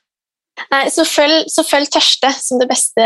Nei, 0.71 0.85
så 0.93 1.05
følg, 1.09 1.47
så 1.51 1.65
følg 1.67 1.89
tørste 1.91 2.31
som 2.37 2.61
det 2.61 2.69
beste, 2.71 3.05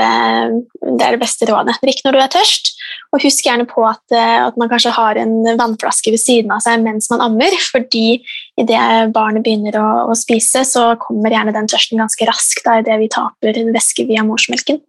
det 0.82 1.04
er 1.06 1.14
det 1.14 1.20
beste 1.22 1.46
rådet. 1.48 1.76
Drikk 1.84 2.02
når 2.04 2.16
du 2.16 2.20
er 2.20 2.32
tørst, 2.34 2.72
og 3.14 3.22
husk 3.22 3.46
gjerne 3.46 3.66
på 3.70 3.84
at, 3.86 4.02
eh, 4.12 4.38
at 4.48 4.58
man 4.60 4.70
kanskje 4.72 4.94
har 4.96 5.20
en 5.20 5.36
vannflaske 5.60 6.12
ved 6.12 6.20
siden 6.20 6.52
av 6.54 6.64
seg 6.64 6.82
mens 6.84 7.08
man 7.12 7.22
ammer, 7.24 7.54
fordi 7.70 8.18
idet 8.60 9.12
barnet 9.14 9.46
begynner 9.46 9.78
å, 9.80 9.86
å 10.10 10.18
spise, 10.18 10.64
så 10.68 10.90
kommer 11.00 11.34
gjerne 11.34 11.54
den 11.54 11.70
tørsten 11.70 12.00
ganske 12.02 12.28
raskt 12.28 12.68
idet 12.80 12.98
vi 13.00 13.12
taper 13.12 13.62
væske 13.74 14.08
via 14.10 14.26
morsmelken. 14.26 14.82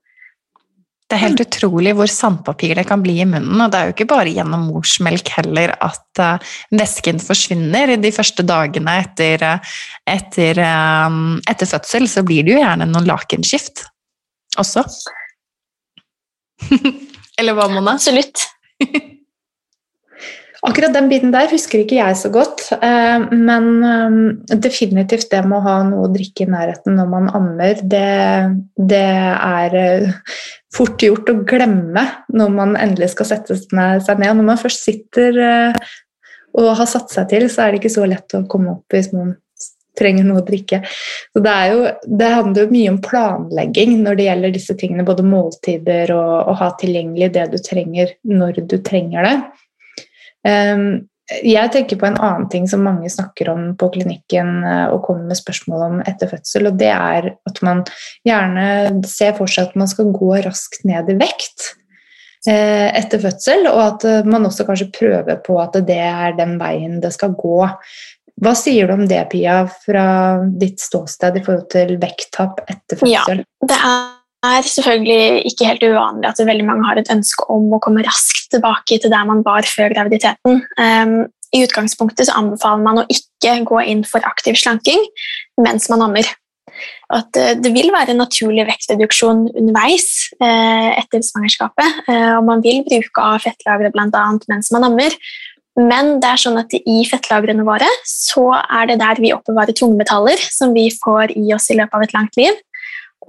Det 1.05 1.13
er 1.13 1.21
helt 1.21 1.41
utrolig 1.43 1.91
hvor 1.93 2.09
sandpapir 2.09 2.73
det 2.79 2.87
kan 2.89 3.03
bli 3.03 3.19
i 3.21 3.27
munnen, 3.29 3.59
og 3.61 3.69
det 3.69 3.77
er 3.77 3.89
jo 3.89 3.93
ikke 3.93 4.07
bare 4.09 4.31
gjennom 4.33 4.63
morsmelk 4.71 5.29
heller 5.35 5.75
at 5.85 6.21
uh, 6.21 6.55
væsken 6.73 7.21
forsvinner. 7.21 7.93
De 8.01 8.11
første 8.15 8.41
dagene 8.45 8.95
etter, 9.03 9.45
uh, 9.45 9.75
etter, 10.09 10.63
um, 11.05 11.37
etter, 11.45 11.69
fødsel 11.69 12.09
så 12.09 12.25
blir 12.25 12.47
det 12.47 12.55
jo 12.55 12.63
gjerne 12.63 12.89
noen 12.89 13.05
lakenskift 13.11 13.85
også. 14.57 14.81
Eller 17.39 17.53
hva, 17.53 17.69
Mona? 17.69 17.99
Absolutt. 17.99 18.47
Akkurat 20.65 20.95
den 20.95 21.09
biten 21.11 21.33
der 21.33 21.51
husker 21.51 21.81
ikke 21.81 21.99
jeg 21.99 22.17
så 22.17 22.31
godt, 22.33 22.63
uh, 22.81 23.27
men 23.31 23.67
definitivt 24.49 25.29
det 25.31 25.43
med 25.45 25.59
å 25.59 25.65
ha 25.65 25.75
noe 25.85 26.07
å 26.07 26.13
drikke 26.13 26.47
i 26.47 26.49
nærheten 26.49 26.97
når 26.97 27.11
man 27.11 27.29
ammer, 27.37 27.83
det, 27.85 28.09
det 28.75 29.03
er 29.05 29.77
fort 30.75 31.05
gjort 31.05 31.29
å 31.31 31.37
glemme 31.47 32.07
når 32.33 32.55
man 32.57 32.75
endelig 32.79 33.13
skal 33.13 33.29
sette 33.29 33.59
seg 33.61 33.77
ned. 33.77 34.33
Når 34.35 34.49
man 34.49 34.59
først 34.59 34.87
sitter 34.87 35.39
og 36.55 36.75
har 36.79 36.89
satt 36.89 37.13
seg 37.13 37.29
til, 37.31 37.47
så 37.51 37.65
er 37.65 37.73
det 37.73 37.83
ikke 37.83 37.95
så 37.95 38.07
lett 38.09 38.35
å 38.35 38.45
komme 38.49 38.77
opp 38.77 38.95
hvis 38.95 39.11
man 39.13 39.35
trenger 39.95 40.27
noe 40.27 40.41
å 40.41 40.45
drikke. 40.45 40.81
Så 41.33 41.41
det, 41.43 41.55
jo, 41.71 41.83
det 42.19 42.31
handler 42.33 42.65
jo 42.65 42.73
mye 42.73 42.93
om 42.93 43.01
planlegging 43.03 43.97
når 44.03 44.17
det 44.19 44.27
gjelder 44.29 44.55
disse 44.55 44.75
tingene, 44.79 45.07
både 45.07 45.25
måltider 45.27 46.11
og 46.15 46.51
å 46.51 46.57
ha 46.59 46.71
tilgjengelig 46.79 47.31
det 47.37 47.45
du 47.53 47.59
trenger 47.63 48.15
når 48.27 48.65
du 48.65 48.77
trenger 48.83 49.27
det. 49.27 49.35
Um, 50.45 51.05
jeg 51.25 51.71
tenker 51.73 51.97
på 51.97 52.05
en 52.05 52.19
annen 52.21 52.45
ting 52.53 52.67
som 52.69 52.83
mange 52.85 53.09
snakker 53.09 53.49
om 53.49 53.71
på 53.79 53.87
klinikken 53.95 54.59
og 54.93 54.99
kommer 55.07 55.31
med 55.31 55.39
spørsmål 55.39 55.85
om 55.87 55.95
etter 56.05 56.29
fødsel, 56.29 56.69
og 56.69 56.77
det 56.77 56.91
er 56.93 57.31
at 57.33 57.61
man 57.65 57.81
gjerne 58.27 59.01
ser 59.09 59.33
for 59.33 59.49
seg 59.49 59.71
at 59.71 59.79
man 59.79 59.89
skal 59.89 60.11
gå 60.13 60.29
raskt 60.45 60.85
ned 60.85 61.09
i 61.09 61.15
vekt 61.17 61.71
eh, 62.45 62.91
etter 62.93 63.23
fødsel, 63.23 63.65
og 63.71 63.81
at 63.87 64.05
man 64.29 64.45
også 64.45 64.67
kanskje 64.67 64.91
prøver 64.93 65.41
på 65.41 65.57
at 65.63 65.79
det 65.87 65.97
er 65.97 66.37
den 66.37 66.59
veien 66.61 66.99
det 67.01 67.15
skal 67.17 67.33
gå. 67.33 67.57
Hva 68.45 68.53
sier 68.59 68.85
du 68.85 68.93
om 68.93 69.05
det, 69.09 69.23
Pia, 69.31 69.63
fra 69.85 70.05
ditt 70.61 70.83
ståsted 70.83 71.39
i 71.39 71.43
forhold 71.45 71.69
til 71.73 71.95
vekttap 72.01 72.61
etter 72.67 73.01
fødsel? 73.01 73.41
Ja, 73.41 73.65
det 73.65 73.79
er 73.79 74.14
er 74.45 74.67
selvfølgelig 74.67 75.49
ikke 75.49 75.67
helt 75.69 75.83
uvanlig 75.85 76.29
at 76.29 76.41
veldig 76.47 76.67
mange 76.67 76.87
har 76.87 76.99
et 76.99 77.11
ønske 77.13 77.47
om 77.51 77.67
å 77.75 77.81
komme 77.83 78.05
raskt 78.05 78.49
tilbake 78.53 78.99
til 79.01 79.11
der 79.13 79.27
man 79.27 79.43
var 79.45 79.67
før 79.67 79.93
graviditeten. 79.95 80.63
Um, 80.79 81.17
I 81.55 81.63
utgangspunktet 81.65 82.29
så 82.29 82.39
anbefaler 82.39 82.83
man 82.85 83.03
å 83.03 83.07
ikke 83.11 83.59
gå 83.67 83.83
inn 83.91 84.03
for 84.07 84.25
aktiv 84.27 84.57
slanking 84.59 85.03
mens 85.61 85.89
man 85.91 86.03
ammer. 86.07 86.29
At 87.13 87.37
uh, 87.37 87.53
det 87.61 87.71
vil 87.75 87.91
være 87.93 88.15
en 88.15 88.23
naturlig 88.23 88.67
vektreduksjon 88.67 89.47
underveis 89.53 90.07
uh, 90.41 90.91
etter 90.97 91.23
svangerskapet, 91.25 92.05
uh, 92.09 92.37
og 92.39 92.47
man 92.49 92.63
vil 92.65 92.83
bruke 92.87 93.25
av 93.25 93.43
fettlagre 93.45 93.93
bl.a. 93.95 94.29
mens 94.51 94.71
man 94.75 94.89
ammer. 94.89 95.19
Men 95.75 96.21
det 96.23 96.29
er 96.29 96.39
sånn 96.39 96.59
at 96.61 96.71
i 96.77 97.01
fettlagrene 97.07 97.65
våre 97.67 97.87
så 98.07 98.47
er 98.55 98.87
det 98.87 99.01
der 99.01 99.19
vi 99.19 99.33
oppbevarer 99.35 99.75
tungmetaller 99.75 100.39
som 100.39 100.71
vi 100.75 100.87
får 101.03 101.35
i 101.35 101.49
oss 101.55 101.67
i 101.67 101.75
løpet 101.75 101.97
av 101.97 102.05
et 102.05 102.15
langt 102.15 102.39
liv. 102.39 102.61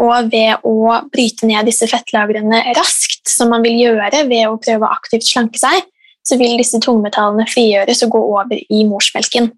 Og 0.03 0.31
ved 0.33 0.65
å 0.67 1.01
bryte 1.13 1.49
ned 1.49 1.69
disse 1.69 1.89
fettlagrene 1.89 2.63
raskt, 2.77 3.25
som 3.29 3.51
man 3.53 3.65
vil 3.65 3.79
gjøre 3.81 4.27
ved 4.29 4.49
å 4.49 4.59
prøve 4.61 4.87
å 4.87 4.93
aktivt 4.93 5.27
slanke 5.29 5.61
seg, 5.61 5.85
så 6.27 6.39
vil 6.41 6.59
disse 6.59 6.81
tungmetallene 6.83 7.47
frigjøres 7.49 8.03
og 8.07 8.17
gå 8.17 8.23
over 8.35 8.59
i 8.59 8.83
morsmelken. 8.89 9.53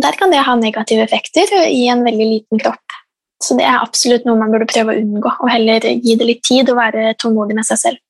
Der 0.00 0.16
kan 0.16 0.32
det 0.32 0.44
ha 0.44 0.54
negative 0.58 1.04
effekter 1.04 1.52
i 1.68 1.86
en 1.92 2.04
veldig 2.04 2.28
liten 2.32 2.60
kropp. 2.60 2.96
Så 3.42 3.56
det 3.58 3.66
er 3.68 3.82
absolutt 3.82 4.24
noe 4.24 4.38
man 4.40 4.52
burde 4.52 4.68
prøve 4.70 4.94
å 4.94 5.00
unngå, 5.00 5.32
og 5.44 5.52
heller 5.52 5.84
gi 5.84 6.16
det 6.16 6.28
litt 6.28 6.42
tid 6.46 6.72
og 6.72 6.80
være 6.80 7.12
tålmodig 7.20 7.56
med 7.58 7.68
seg 7.68 7.82
selv. 7.82 8.02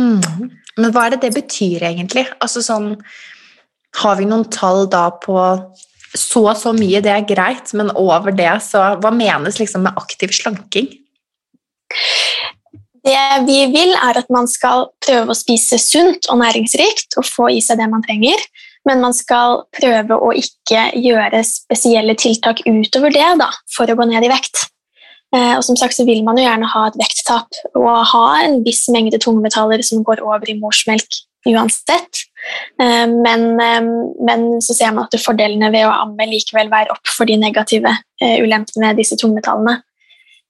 Mm. 0.00 0.50
Men 0.80 0.92
hva 0.94 1.06
er 1.06 1.14
det 1.14 1.22
det 1.26 1.36
betyr 1.36 1.84
egentlig? 1.90 2.24
Altså 2.40 2.62
sånn 2.64 2.94
Har 4.00 4.16
vi 4.16 4.24
noen 4.24 4.46
tall 4.48 4.86
da 4.90 5.10
på 5.20 5.36
så 6.16 6.42
og 6.46 6.56
så 6.60 6.72
mye, 6.76 7.00
det 7.04 7.12
er 7.12 7.26
greit, 7.28 7.70
men 7.76 7.90
over 7.96 8.34
det, 8.36 8.50
så 8.64 8.94
hva 9.00 9.12
menes 9.14 9.58
liksom 9.60 9.84
med 9.86 9.96
aktiv 10.00 10.32
slanking? 10.36 10.88
Det 13.02 13.22
vi 13.48 13.64
vil, 13.74 13.96
er 13.98 14.18
at 14.20 14.28
man 14.30 14.46
skal 14.50 14.86
prøve 15.02 15.32
å 15.32 15.38
spise 15.38 15.78
sunt 15.82 16.28
og 16.30 16.38
næringsrikt 16.42 17.18
og 17.18 17.26
få 17.26 17.48
i 17.50 17.62
seg 17.64 17.80
det 17.82 17.88
man 17.90 18.04
trenger. 18.04 18.38
Men 18.86 19.02
man 19.02 19.14
skal 19.14 19.64
prøve 19.74 20.18
å 20.18 20.30
ikke 20.34 20.88
gjøre 20.98 21.42
spesielle 21.46 22.14
tiltak 22.18 22.64
utover 22.66 23.14
det 23.14 23.28
da, 23.38 23.50
for 23.74 23.90
å 23.90 23.98
gå 23.98 24.06
ned 24.10 24.26
i 24.26 24.30
vekt. 24.30 24.64
Eh, 25.32 25.54
og 25.56 25.62
som 25.64 25.78
sagt 25.80 25.96
så 25.96 26.04
vil 26.04 26.20
man 26.26 26.36
jo 26.36 26.44
gjerne 26.44 26.68
ha 26.68 26.86
et 26.88 26.98
vekttap 27.00 27.60
og 27.78 27.92
ha 28.10 28.24
en 28.42 28.58
viss 28.66 28.84
mengde 28.92 29.20
tungmetaller 29.22 29.80
som 29.86 30.02
går 30.04 30.20
over 30.26 30.50
i 30.50 30.58
morsmelk 30.58 31.22
uansett. 31.48 32.26
Eh, 32.82 33.06
men, 33.08 33.46
eh, 33.62 33.80
men, 34.28 34.44
så 34.60 34.76
ser 34.76 34.92
man 34.92 35.08
at 35.08 35.16
fordelene 35.22 35.72
ved 35.72 35.88
å 35.88 35.94
amme 36.02 36.28
likevel 36.28 36.68
veier 36.72 36.92
opp 36.92 37.08
for 37.08 37.28
de 37.28 37.38
negative 37.40 37.96
ulempene 38.20 38.90
med 38.90 39.00
disse 39.00 39.16
tungmetallene. 39.18 39.80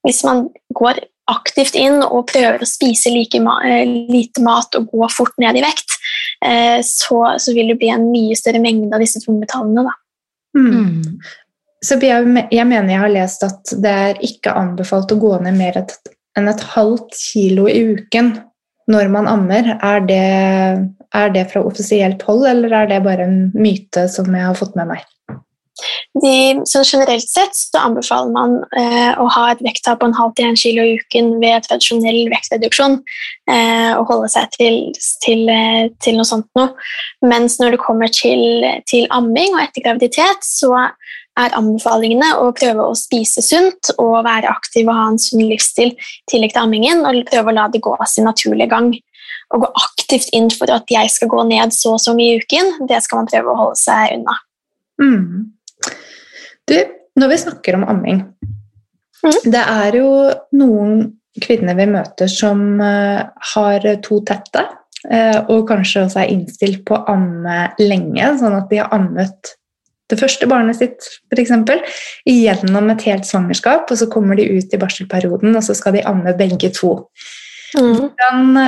Hvis 0.02 0.24
man 0.26 0.48
går 0.74 0.98
aktivt 1.30 1.76
inn 1.78 2.00
og 2.02 2.26
prøver 2.32 2.62
å 2.62 2.68
spise 2.68 3.12
like 3.12 3.38
ma 3.42 3.58
lite 3.86 4.42
mat 4.42 4.74
og 4.78 4.90
gå 4.90 5.08
fort 5.12 5.36
ned 5.42 5.58
i 5.58 5.64
vekt, 5.64 5.96
eh, 6.44 6.80
så, 6.86 7.20
så, 7.38 7.54
vil 7.54 7.70
det 7.72 7.78
bli 7.80 7.92
en 7.94 8.08
mye 8.10 8.38
større 8.38 8.62
mengde 8.62 8.90
av 8.94 9.02
disse 9.04 9.22
tungmetallene. 9.22 9.86
Da. 9.86 9.94
Mm. 10.58 11.20
Så 11.82 11.98
jeg, 12.02 12.26
jeg, 12.54 12.66
mener 12.68 12.92
jeg 12.92 13.02
har 13.02 13.12
lest 13.12 13.46
at 13.46 13.74
det 13.82 13.92
er 14.06 14.24
ikke 14.26 14.54
anbefalt 14.58 15.14
å 15.14 15.20
gå 15.22 15.36
ned 15.42 15.58
mer 15.58 15.78
et, 15.80 15.94
enn 16.38 16.50
et 16.50 16.66
halvt 16.74 17.16
kilo 17.18 17.68
i 17.70 17.78
uken 17.94 18.34
når 18.90 19.10
man 19.14 19.30
ammer. 19.30 19.74
Er 19.78 20.04
det, 20.06 20.26
er 21.14 21.34
det 21.34 21.48
fra 21.52 21.64
offisielt 21.66 22.22
hold, 22.26 22.44
eller 22.50 22.74
er 22.82 22.90
det 22.90 23.02
bare 23.06 23.26
en 23.28 23.40
myte 23.54 24.08
som 24.10 24.30
jeg 24.34 24.46
har 24.46 24.58
fått 24.58 24.78
med 24.78 24.94
meg? 24.94 25.06
De, 26.22 26.32
generelt 26.84 27.28
sett 27.28 27.56
anbefaler 27.78 28.32
man 28.34 28.58
eh, 28.76 29.12
å 29.18 29.24
ha 29.32 29.46
et 29.50 29.62
vekttap 29.64 30.02
på 30.02 30.08
en 30.10 30.16
halv 30.16 30.34
til 30.36 30.50
en 30.50 30.58
kilo 30.58 30.84
i 30.84 30.98
uken 31.00 31.38
ved 31.40 31.64
tradisjonell 31.64 32.28
vektreduksjon. 32.32 32.98
Eh, 33.50 33.92
og 33.96 34.10
holde 34.10 34.28
seg 34.34 34.52
til, 34.58 34.76
til, 35.24 35.46
eh, 35.48 35.88
til, 36.04 36.18
noe 36.18 36.28
sånt 36.28 36.48
noe. 36.58 36.74
Mens 37.24 37.58
når 37.60 37.76
det 37.76 37.82
kommer 37.84 38.12
til, 38.12 38.66
til 38.88 39.08
amming 39.14 39.56
og 39.56 39.64
etter 39.64 39.86
graviditet, 39.86 40.44
så 40.44 40.74
er 41.40 41.56
anbefalingene 41.56 42.34
å 42.42 42.50
prøve 42.52 42.84
å 42.84 42.98
spise 42.98 43.40
sunt 43.44 43.94
og 43.96 44.18
være 44.26 44.50
aktiv 44.52 44.84
og 44.84 44.98
ha 44.98 45.06
en 45.08 45.20
sunn 45.20 45.46
livsstil 45.48 45.94
i 45.94 46.10
tillegg 46.28 46.52
til 46.52 46.66
ammingen, 46.66 47.06
og 47.08 47.24
prøve 47.30 47.52
å 47.52 47.56
la 47.56 47.70
det 47.72 47.80
gå 47.84 47.96
sin 48.10 48.28
naturlige 48.28 48.68
gang. 48.74 48.92
Å 49.52 49.60
gå 49.60 49.72
aktivt 49.80 50.28
inn 50.36 50.50
for 50.52 50.68
at 50.72 50.92
jeg 50.92 51.08
skal 51.12 51.32
gå 51.32 51.48
ned 51.48 51.72
så 51.72 51.96
og 51.96 52.04
så 52.04 52.12
mye 52.16 52.36
i 52.36 52.44
uken, 52.44 52.86
det 52.88 53.00
skal 53.04 53.22
man 53.22 53.32
prøve 53.32 53.52
å 53.52 53.58
holde 53.64 53.80
seg 53.80 54.18
unna. 54.18 54.36
Mm. 55.00 55.52
Du, 56.68 56.76
når 57.18 57.32
vi 57.32 57.40
snakker 57.42 57.78
om 57.78 57.88
amming 57.90 58.22
mm. 58.22 59.40
Det 59.50 59.62
er 59.62 59.98
jo 59.98 60.12
noen 60.58 61.02
kvinner 61.42 61.76
vi 61.78 61.88
møter 61.88 62.28
som 62.28 62.76
uh, 62.82 63.24
har 63.54 63.86
to 64.04 64.18
tette, 64.28 64.66
uh, 65.08 65.38
og 65.48 65.64
kanskje 65.70 66.04
også 66.04 66.20
er 66.20 66.32
innstilt 66.34 66.82
på 66.84 66.98
å 66.98 67.06
amme 67.14 67.70
lenge, 67.80 68.34
sånn 68.36 68.58
at 68.58 68.68
de 68.68 68.82
har 68.82 68.92
ammet 68.92 69.54
det 70.12 70.18
første 70.20 70.48
barnet 70.50 70.76
sitt 70.76 71.06
for 71.30 71.40
eksempel, 71.40 71.80
gjennom 72.28 72.90
et 72.92 73.06
helt 73.08 73.28
svangerskap, 73.28 73.88
og 73.88 73.98
så 73.98 74.08
kommer 74.12 74.38
de 74.38 74.48
ut 74.58 74.74
i 74.74 74.80
barselperioden, 74.80 75.56
og 75.56 75.64
så 75.64 75.76
skal 75.78 75.96
de 75.96 76.04
amme 76.08 76.34
begge 76.36 76.72
to. 76.76 76.98
Mm. 77.72 77.94
Hvordan, 77.96 78.58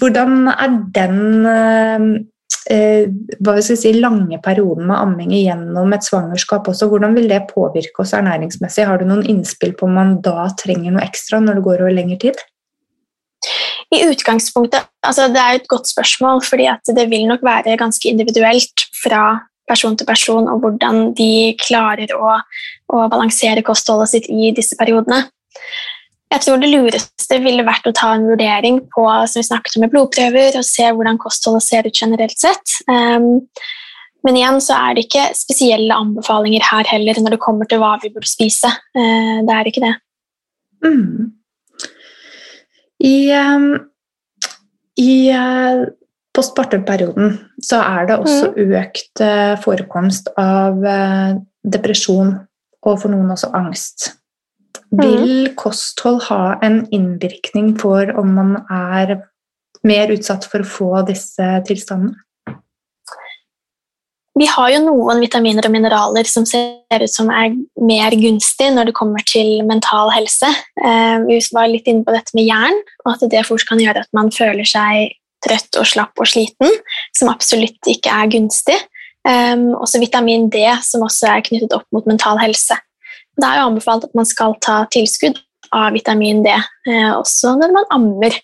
hvordan, 0.00 0.34
er 0.52 0.74
den 0.92 1.46
eh, 1.48 2.02
hva 2.68 3.54
skal 3.64 3.78
si, 3.78 3.92
lange 3.96 4.36
perioden 4.44 4.86
med 4.90 4.98
amming 4.98 5.32
gjennom 5.32 5.94
et 5.96 6.04
svangerskap 6.06 6.68
også, 6.68 6.90
hvordan 6.90 7.16
vil 7.16 7.30
det 7.30 7.46
påvirke 7.48 8.04
oss 8.04 8.12
ernæringsmessig? 8.16 8.84
Har 8.86 9.00
du 9.00 9.08
noen 9.08 9.24
innspill 9.24 9.72
på 9.78 9.88
om 9.88 9.96
man 9.96 10.18
da 10.24 10.50
trenger 10.60 10.92
noe 10.92 11.06
ekstra 11.06 11.40
når 11.40 11.58
det 11.58 11.66
går 11.66 11.84
over 11.86 11.96
lengre 11.96 12.20
tid? 12.20 12.42
I 13.90 14.04
utgangspunktet, 14.06 14.86
altså 15.02 15.28
Det 15.32 15.40
er 15.40 15.56
et 15.58 15.68
godt 15.68 15.88
spørsmål, 15.88 16.44
fordi 16.44 16.68
det 16.94 17.08
vil 17.10 17.26
nok 17.26 17.42
være 17.42 17.78
ganske 17.80 18.08
individuelt 18.08 18.84
fra 19.02 19.40
person 19.70 19.96
til 19.96 20.06
person, 20.06 20.48
og 20.50 20.60
hvordan 20.62 21.12
de 21.18 21.56
klarer 21.58 22.12
å, 22.14 22.38
å 22.92 23.08
balansere 23.10 23.64
kostholdet 23.66 24.12
sitt 24.12 24.30
i 24.30 24.50
disse 24.54 24.78
periodene. 24.78 25.24
Jeg 26.30 26.44
tror 26.44 26.60
det 26.62 26.70
lureste 26.70 27.40
ville 27.42 27.66
vært 27.66 27.88
å 27.90 27.94
ta 27.96 28.12
en 28.14 28.28
vurdering 28.30 28.78
på 28.94 29.04
som 29.26 29.40
vi 29.40 29.46
snakket 29.48 29.76
om 29.76 29.84
med 29.84 29.90
blodprøver, 29.90 30.60
og 30.60 30.66
se 30.66 30.86
hvordan 30.86 31.18
kostholdet 31.18 31.66
ser 31.66 31.88
ut 31.88 32.02
generelt 32.04 32.38
sett. 32.38 32.76
Um, 32.86 33.48
men 34.26 34.36
igjen 34.38 34.60
så 34.62 34.76
er 34.76 34.94
det 34.94 35.06
ikke 35.08 35.30
spesielle 35.34 35.96
anbefalinger 35.96 36.62
her 36.68 36.86
heller 36.90 37.18
når 37.18 37.34
det 37.34 37.42
kommer 37.42 37.66
til 37.66 37.80
hva 37.82 37.96
vi 38.02 38.12
burde 38.14 38.30
spise. 38.30 38.70
Uh, 38.94 39.40
det 39.48 39.56
er 39.56 39.70
ikke 39.70 39.82
det. 39.82 39.94
Mm. 40.86 41.32
I, 43.10 43.16
um, 43.34 43.66
i 45.00 45.16
uh, 45.34 45.82
postpartumperioden 46.36 47.40
så 47.64 47.82
er 47.82 48.06
det 48.06 48.20
også 48.20 48.52
mm. 48.54 48.76
økt 48.84 49.24
uh, 49.24 49.56
forekomst 49.64 50.30
av 50.38 50.78
depresjon 51.66 52.36
og 52.86 52.96
for 53.02 53.10
noen 53.12 53.34
også 53.34 53.50
angst. 53.56 54.12
Vil 54.90 55.50
mm. 55.50 55.54
kosthold 55.58 56.24
ha 56.26 56.58
en 56.66 56.82
innvirkning 56.90 57.76
for 57.78 58.10
om 58.18 58.32
man 58.34 58.56
er 58.66 59.20
mer 59.86 60.10
utsatt 60.12 60.48
for 60.50 60.64
å 60.64 60.68
få 60.68 60.90
disse 61.08 61.46
tilstandene? 61.68 62.18
Vi 64.38 64.46
har 64.48 64.70
jo 64.72 64.80
noen 64.84 65.18
vitaminer 65.20 65.66
og 65.66 65.72
mineraler 65.74 66.28
som 66.30 66.46
ser 66.48 67.02
ut 67.02 67.12
som 67.12 67.28
er 67.34 67.52
mer 67.82 68.14
gunstig 68.16 68.70
når 68.72 68.88
det 68.88 68.96
kommer 68.96 69.24
til 69.28 69.58
mental 69.68 70.12
helse. 70.14 70.48
Eh, 70.80 71.16
vi 71.26 71.40
var 71.52 71.68
litt 71.68 71.90
inne 71.90 72.06
på 72.06 72.14
dette 72.14 72.36
med 72.38 72.46
jern, 72.48 72.78
og 73.04 73.12
at 73.12 73.26
det 73.32 73.42
fort 73.48 73.66
kan 73.68 73.82
gjøre 73.82 74.06
at 74.06 74.12
man 74.16 74.30
føler 74.32 74.64
seg 74.64 75.16
trøtt 75.44 75.76
og 75.80 75.88
slapp 75.88 76.22
og 76.22 76.30
sliten, 76.30 76.72
som 77.16 77.32
absolutt 77.32 77.90
ikke 77.90 78.14
er 78.22 78.30
gunstig. 78.32 78.78
Eh, 79.28 79.66
også 79.76 80.00
vitamin 80.00 80.48
D, 80.52 80.62
som 80.86 81.04
også 81.04 81.34
er 81.34 81.44
knyttet 81.44 81.76
opp 81.76 81.88
mot 81.92 82.08
mental 82.08 82.40
helse. 82.40 82.78
Det 83.40 83.48
er 83.48 83.60
jo 83.60 83.68
anbefalt 83.70 84.06
at 84.08 84.16
man 84.18 84.28
skal 84.28 84.56
ta 84.62 84.82
tilskudd 84.92 85.40
av 85.76 85.94
vitamin 85.94 86.42
D 86.44 86.52
eh, 86.52 87.10
også 87.14 87.56
når 87.60 87.74
man 87.76 87.90
ammer. 87.94 88.36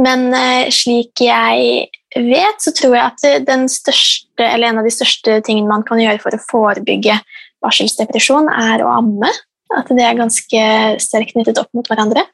Men 0.00 0.30
eh, 0.36 0.70
slik 0.72 1.22
jeg 1.24 1.90
vet, 2.16 2.62
så 2.62 2.72
tror 2.76 2.96
jeg 2.96 3.04
at 3.06 3.70
største, 3.70 4.46
en 4.46 4.80
av 4.80 4.86
de 4.86 4.92
største 4.94 5.40
tingene 5.46 5.70
man 5.70 5.86
kan 5.86 6.00
gjøre 6.00 6.22
for 6.22 6.34
å 6.34 6.42
forebygge 6.50 7.20
barselsdepresjon, 7.62 8.48
er 8.50 8.84
å 8.84 8.92
amme. 8.96 9.30
At 9.76 9.90
det 9.94 10.02
er 10.02 10.18
ganske 10.18 10.62
sterkt 11.02 11.36
knyttet 11.36 11.60
opp 11.60 11.70
mot 11.76 11.86
hverandre. 11.86 12.24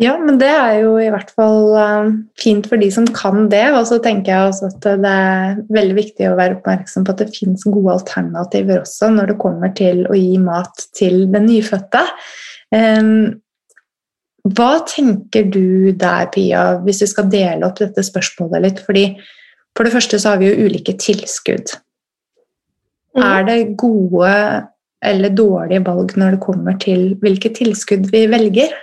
Ja, 0.00 0.14
men 0.16 0.38
det 0.40 0.48
er 0.48 0.78
jo 0.80 0.94
i 0.96 1.10
hvert 1.12 1.28
fall 1.36 1.74
uh, 1.76 2.06
fint 2.40 2.64
for 2.70 2.80
de 2.80 2.88
som 2.94 3.04
kan 3.12 3.50
det. 3.52 3.66
Og 3.76 3.84
så 3.90 3.98
tenker 4.00 4.32
jeg 4.32 4.48
også 4.48 4.70
at 4.70 4.88
det 5.02 5.10
er 5.12 5.58
veldig 5.76 5.96
viktig 5.98 6.30
å 6.30 6.38
være 6.38 6.56
oppmerksom 6.56 7.04
på 7.04 7.12
at 7.12 7.20
det 7.20 7.34
finnes 7.34 7.66
gode 7.68 7.98
alternativer 7.98 8.80
også 8.80 9.10
når 9.12 9.34
det 9.34 9.38
kommer 9.42 9.74
til 9.76 10.06
å 10.08 10.16
gi 10.16 10.40
mat 10.40 10.86
til 10.96 11.26
den 11.34 11.50
nyfødte. 11.50 12.04
Hva 14.48 14.70
tenker 14.88 15.50
du 15.52 15.92
der, 16.00 16.30
Pia, 16.32 16.64
hvis 16.86 17.02
vi 17.04 17.10
skal 17.10 17.28
dele 17.32 17.66
opp 17.68 17.76
dette 17.82 18.04
spørsmålet 18.06 18.64
litt? 18.64 18.82
Fordi 18.86 19.04
For 19.76 19.86
det 19.86 19.92
første 19.94 20.18
så 20.18 20.32
har 20.32 20.40
vi 20.40 20.48
jo 20.48 20.66
ulike 20.66 20.96
tilskudd. 20.98 21.76
Mm. 23.14 23.22
Er 23.22 23.44
det 23.46 23.58
gode 23.78 24.32
eller 25.06 25.30
dårlige 25.30 25.84
valg 25.86 26.16
når 26.18 26.34
det 26.34 26.40
kommer 26.42 26.78
til 26.82 27.12
hvilke 27.22 27.52
tilskudd 27.54 28.08
vi 28.10 28.24
velger? 28.32 28.74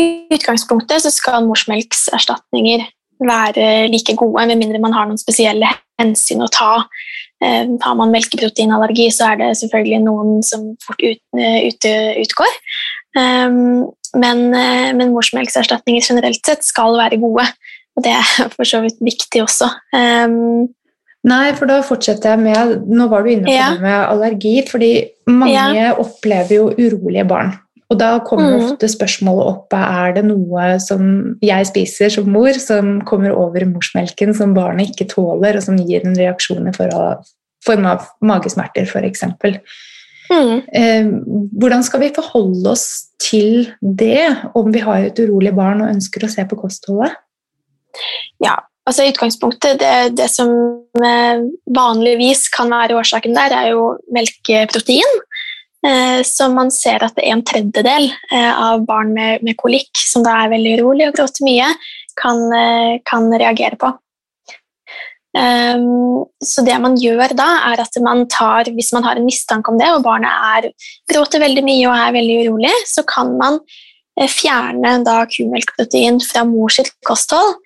I 0.00 0.06
utgangspunktet 0.34 1.04
så 1.04 1.12
skal 1.14 1.46
morsmelkserstatninger 1.46 2.86
være 3.24 3.88
like 3.92 4.16
gode, 4.18 4.46
med 4.50 4.58
mindre 4.58 4.80
man 4.82 4.94
har 4.96 5.06
noen 5.06 5.20
spesielle 5.20 5.68
hensyn 6.00 6.42
å 6.42 6.50
ta. 6.50 6.86
Eh, 7.44 7.70
har 7.84 7.96
man 7.98 8.12
melkeproteinallergi, 8.14 9.08
så 9.14 9.30
er 9.30 9.40
det 9.42 9.50
selvfølgelig 9.60 10.00
noen 10.06 10.42
som 10.46 10.72
fort 10.82 11.02
ut, 11.02 11.20
eh, 11.38 11.68
ut, 11.68 11.88
utgår. 12.24 12.56
Um, 13.14 13.90
men, 14.18 14.48
eh, 14.54 14.92
men 14.94 15.12
morsmelkserstatninger 15.14 16.02
generelt 16.02 16.46
sett 16.46 16.64
skal 16.66 16.96
være 16.98 17.20
gode, 17.22 17.46
og 17.94 18.06
det 18.06 18.14
er 18.18 18.48
for 18.56 18.66
så 18.66 18.82
vidt 18.84 18.98
viktig 19.04 19.44
også. 19.44 19.70
Um, 19.94 20.72
Nei, 21.24 21.54
for 21.56 21.70
da 21.70 21.78
fortsetter 21.80 22.34
jeg 22.34 22.42
med 22.42 22.82
Nå 22.92 23.06
var 23.08 23.22
du 23.24 23.30
inne 23.32 23.46
på 23.48 23.54
ja. 23.54 23.70
det 23.72 23.80
med 23.80 23.94
allergi, 24.10 24.58
fordi 24.68 24.90
mange 25.30 25.54
ja. 25.72 25.94
opplever 25.96 26.58
jo 26.58 26.66
urolige 26.76 27.24
barn. 27.30 27.54
Og 27.94 28.00
da 28.00 28.16
kommer 28.26 28.50
mm. 28.50 28.64
ofte 28.66 28.88
spørsmålet 28.90 29.46
opp 29.52 29.74
er 29.78 30.16
det 30.16 30.24
noe 30.26 30.66
som 30.82 31.04
jeg 31.44 31.68
spiser 31.70 32.10
som 32.10 32.26
mor, 32.34 32.50
som 32.58 32.96
kommer 33.06 33.36
over 33.38 33.66
morsmelken 33.70 34.34
som 34.34 34.54
barnet 34.56 34.90
ikke 34.90 35.06
tåler, 35.12 35.54
og 35.54 35.62
som 35.62 35.78
gir 35.78 36.02
en 36.02 36.16
reaksjon 36.18 36.66
i 36.70 36.74
form 36.74 37.86
av 37.86 38.08
magesmerter, 38.24 38.90
f.eks. 38.90 39.22
Mm. 40.32 40.60
Eh, 40.74 41.08
hvordan 41.54 41.84
skal 41.86 42.02
vi 42.02 42.12
forholde 42.16 42.72
oss 42.72 42.88
til 43.22 43.68
det 43.78 44.26
om 44.58 44.72
vi 44.74 44.82
har 44.82 45.06
et 45.06 45.20
urolig 45.22 45.54
barn 45.54 45.84
og 45.84 45.92
ønsker 45.92 46.26
å 46.26 46.32
se 46.32 46.42
på 46.48 46.58
kostholdet? 46.58 47.14
Ja, 48.42 48.56
altså 48.88 49.04
I 49.04 49.12
utgangspunktet, 49.12 49.78
det, 49.84 50.16
det 50.18 50.26
som 50.32 50.50
eh, 50.98 51.44
vanligvis 51.78 52.48
kan 52.56 52.72
være 52.74 52.98
årsaken 52.98 53.36
der, 53.38 53.54
er 53.54 53.70
jo 53.76 53.92
melkeprotein. 54.16 55.20
Eh, 55.84 56.22
så 56.24 56.48
man 56.48 56.70
ser 56.72 57.04
at 57.04 57.18
en 57.20 57.42
tredjedel 57.44 58.08
eh, 58.32 58.52
av 58.52 58.86
barn 58.88 59.12
med, 59.16 59.44
med 59.44 59.58
kolikk, 59.60 59.92
som 60.00 60.24
da 60.24 60.38
er 60.44 60.54
veldig 60.54 60.78
urolig 60.80 61.10
og 61.10 61.18
gråter 61.18 61.44
mye, 61.44 61.68
kan, 62.20 62.40
eh, 62.56 62.96
kan 63.04 63.28
reagere 63.32 63.78
på. 63.80 63.92
Um, 65.34 66.28
så 66.38 66.62
det 66.62 66.76
man 66.78 66.92
gjør 66.94 67.32
da, 67.34 67.48
er 67.72 67.80
at 67.82 67.96
man 68.04 68.22
tar, 68.30 68.68
hvis 68.70 68.92
man 68.94 69.02
har 69.02 69.18
en 69.18 69.26
mistanke 69.26 69.72
om 69.72 69.80
det, 69.80 69.88
og 69.90 70.04
barnet 70.04 70.30
er, 70.30 70.68
gråter 71.10 71.42
veldig 71.42 71.64
mye 71.66 71.88
og 71.88 71.96
er 71.96 72.14
veldig 72.14 72.36
urolig, 72.44 72.70
så 72.86 73.02
kan 73.08 73.32
man 73.40 73.58
fjerne 74.30 74.92
da 75.02 75.16
kumelkprotein 75.26 76.20
fra 76.22 76.44
mors 76.46 76.78
kosthold 77.02 77.56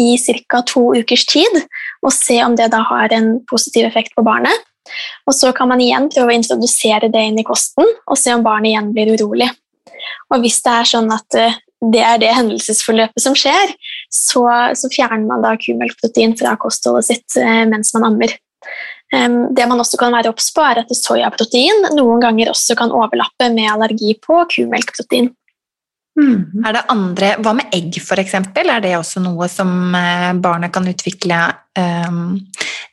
i 0.00 0.16
ca. 0.16 0.62
to 0.64 0.86
ukers 0.96 1.26
tid, 1.28 1.60
og 2.00 2.14
se 2.16 2.40
om 2.46 2.56
det 2.56 2.70
da 2.72 2.80
har 2.88 3.12
en 3.12 3.34
positiv 3.44 3.84
effekt 3.90 4.16
på 4.16 4.24
barnet. 4.24 4.64
Og 5.28 5.36
så 5.36 5.52
kan 5.56 5.70
man 5.70 5.82
igjen 5.84 6.08
prøve 6.12 6.32
å 6.32 6.38
introdusere 6.38 7.10
det 7.12 7.24
inn 7.30 7.40
i 7.40 7.46
kosten 7.46 7.86
og 7.86 8.18
se 8.18 8.34
om 8.34 8.44
barnet 8.46 8.72
igjen 8.72 8.92
blir 8.94 9.14
urolig. 9.16 9.48
Og 10.32 10.44
hvis 10.44 10.60
det 10.64 10.74
er 10.74 10.90
sånn 10.92 11.10
at 11.14 11.38
eh, 11.38 11.56
det 11.94 12.02
er 12.02 12.18
det 12.18 12.34
hendelsesforløpet 12.34 13.22
som 13.22 13.36
skjer, 13.38 13.72
så, 14.10 14.44
så 14.74 14.90
fjerner 14.90 15.26
man 15.28 15.44
da 15.44 15.54
kumelkprotein 15.60 16.34
fra 16.38 16.56
kostholdet 16.60 17.06
sitt 17.06 17.38
eh, 17.40 17.64
mens 17.70 17.94
man 17.96 18.12
ammer. 18.12 18.34
Det 19.08 19.64
man 19.64 19.80
også 19.80 19.96
kan 19.96 20.12
være 20.12 20.28
obs 20.28 20.50
på, 20.52 20.60
er 20.60 20.82
at 20.82 20.90
soyaprotein 20.92 21.86
noen 21.96 22.20
ganger 22.20 22.50
også 22.52 22.74
kan 22.76 22.90
overlappe 22.92 23.46
med 23.54 23.70
allergi 23.72 24.10
på 24.20 24.42
kumelkprotein. 24.52 25.30
Mm. 26.18 26.64
Er 26.66 26.74
det 26.74 26.82
andre, 26.90 27.30
Hva 27.42 27.54
med 27.54 27.74
egg, 27.74 28.00
f.eks.? 28.00 28.34
Er 28.34 28.82
det 28.82 28.96
også 28.98 29.22
noe 29.22 29.46
som 29.50 29.94
eh, 29.94 30.32
barnet 30.42 30.74
kan 30.74 30.88
utvikle 30.90 31.38
um, 31.78 32.40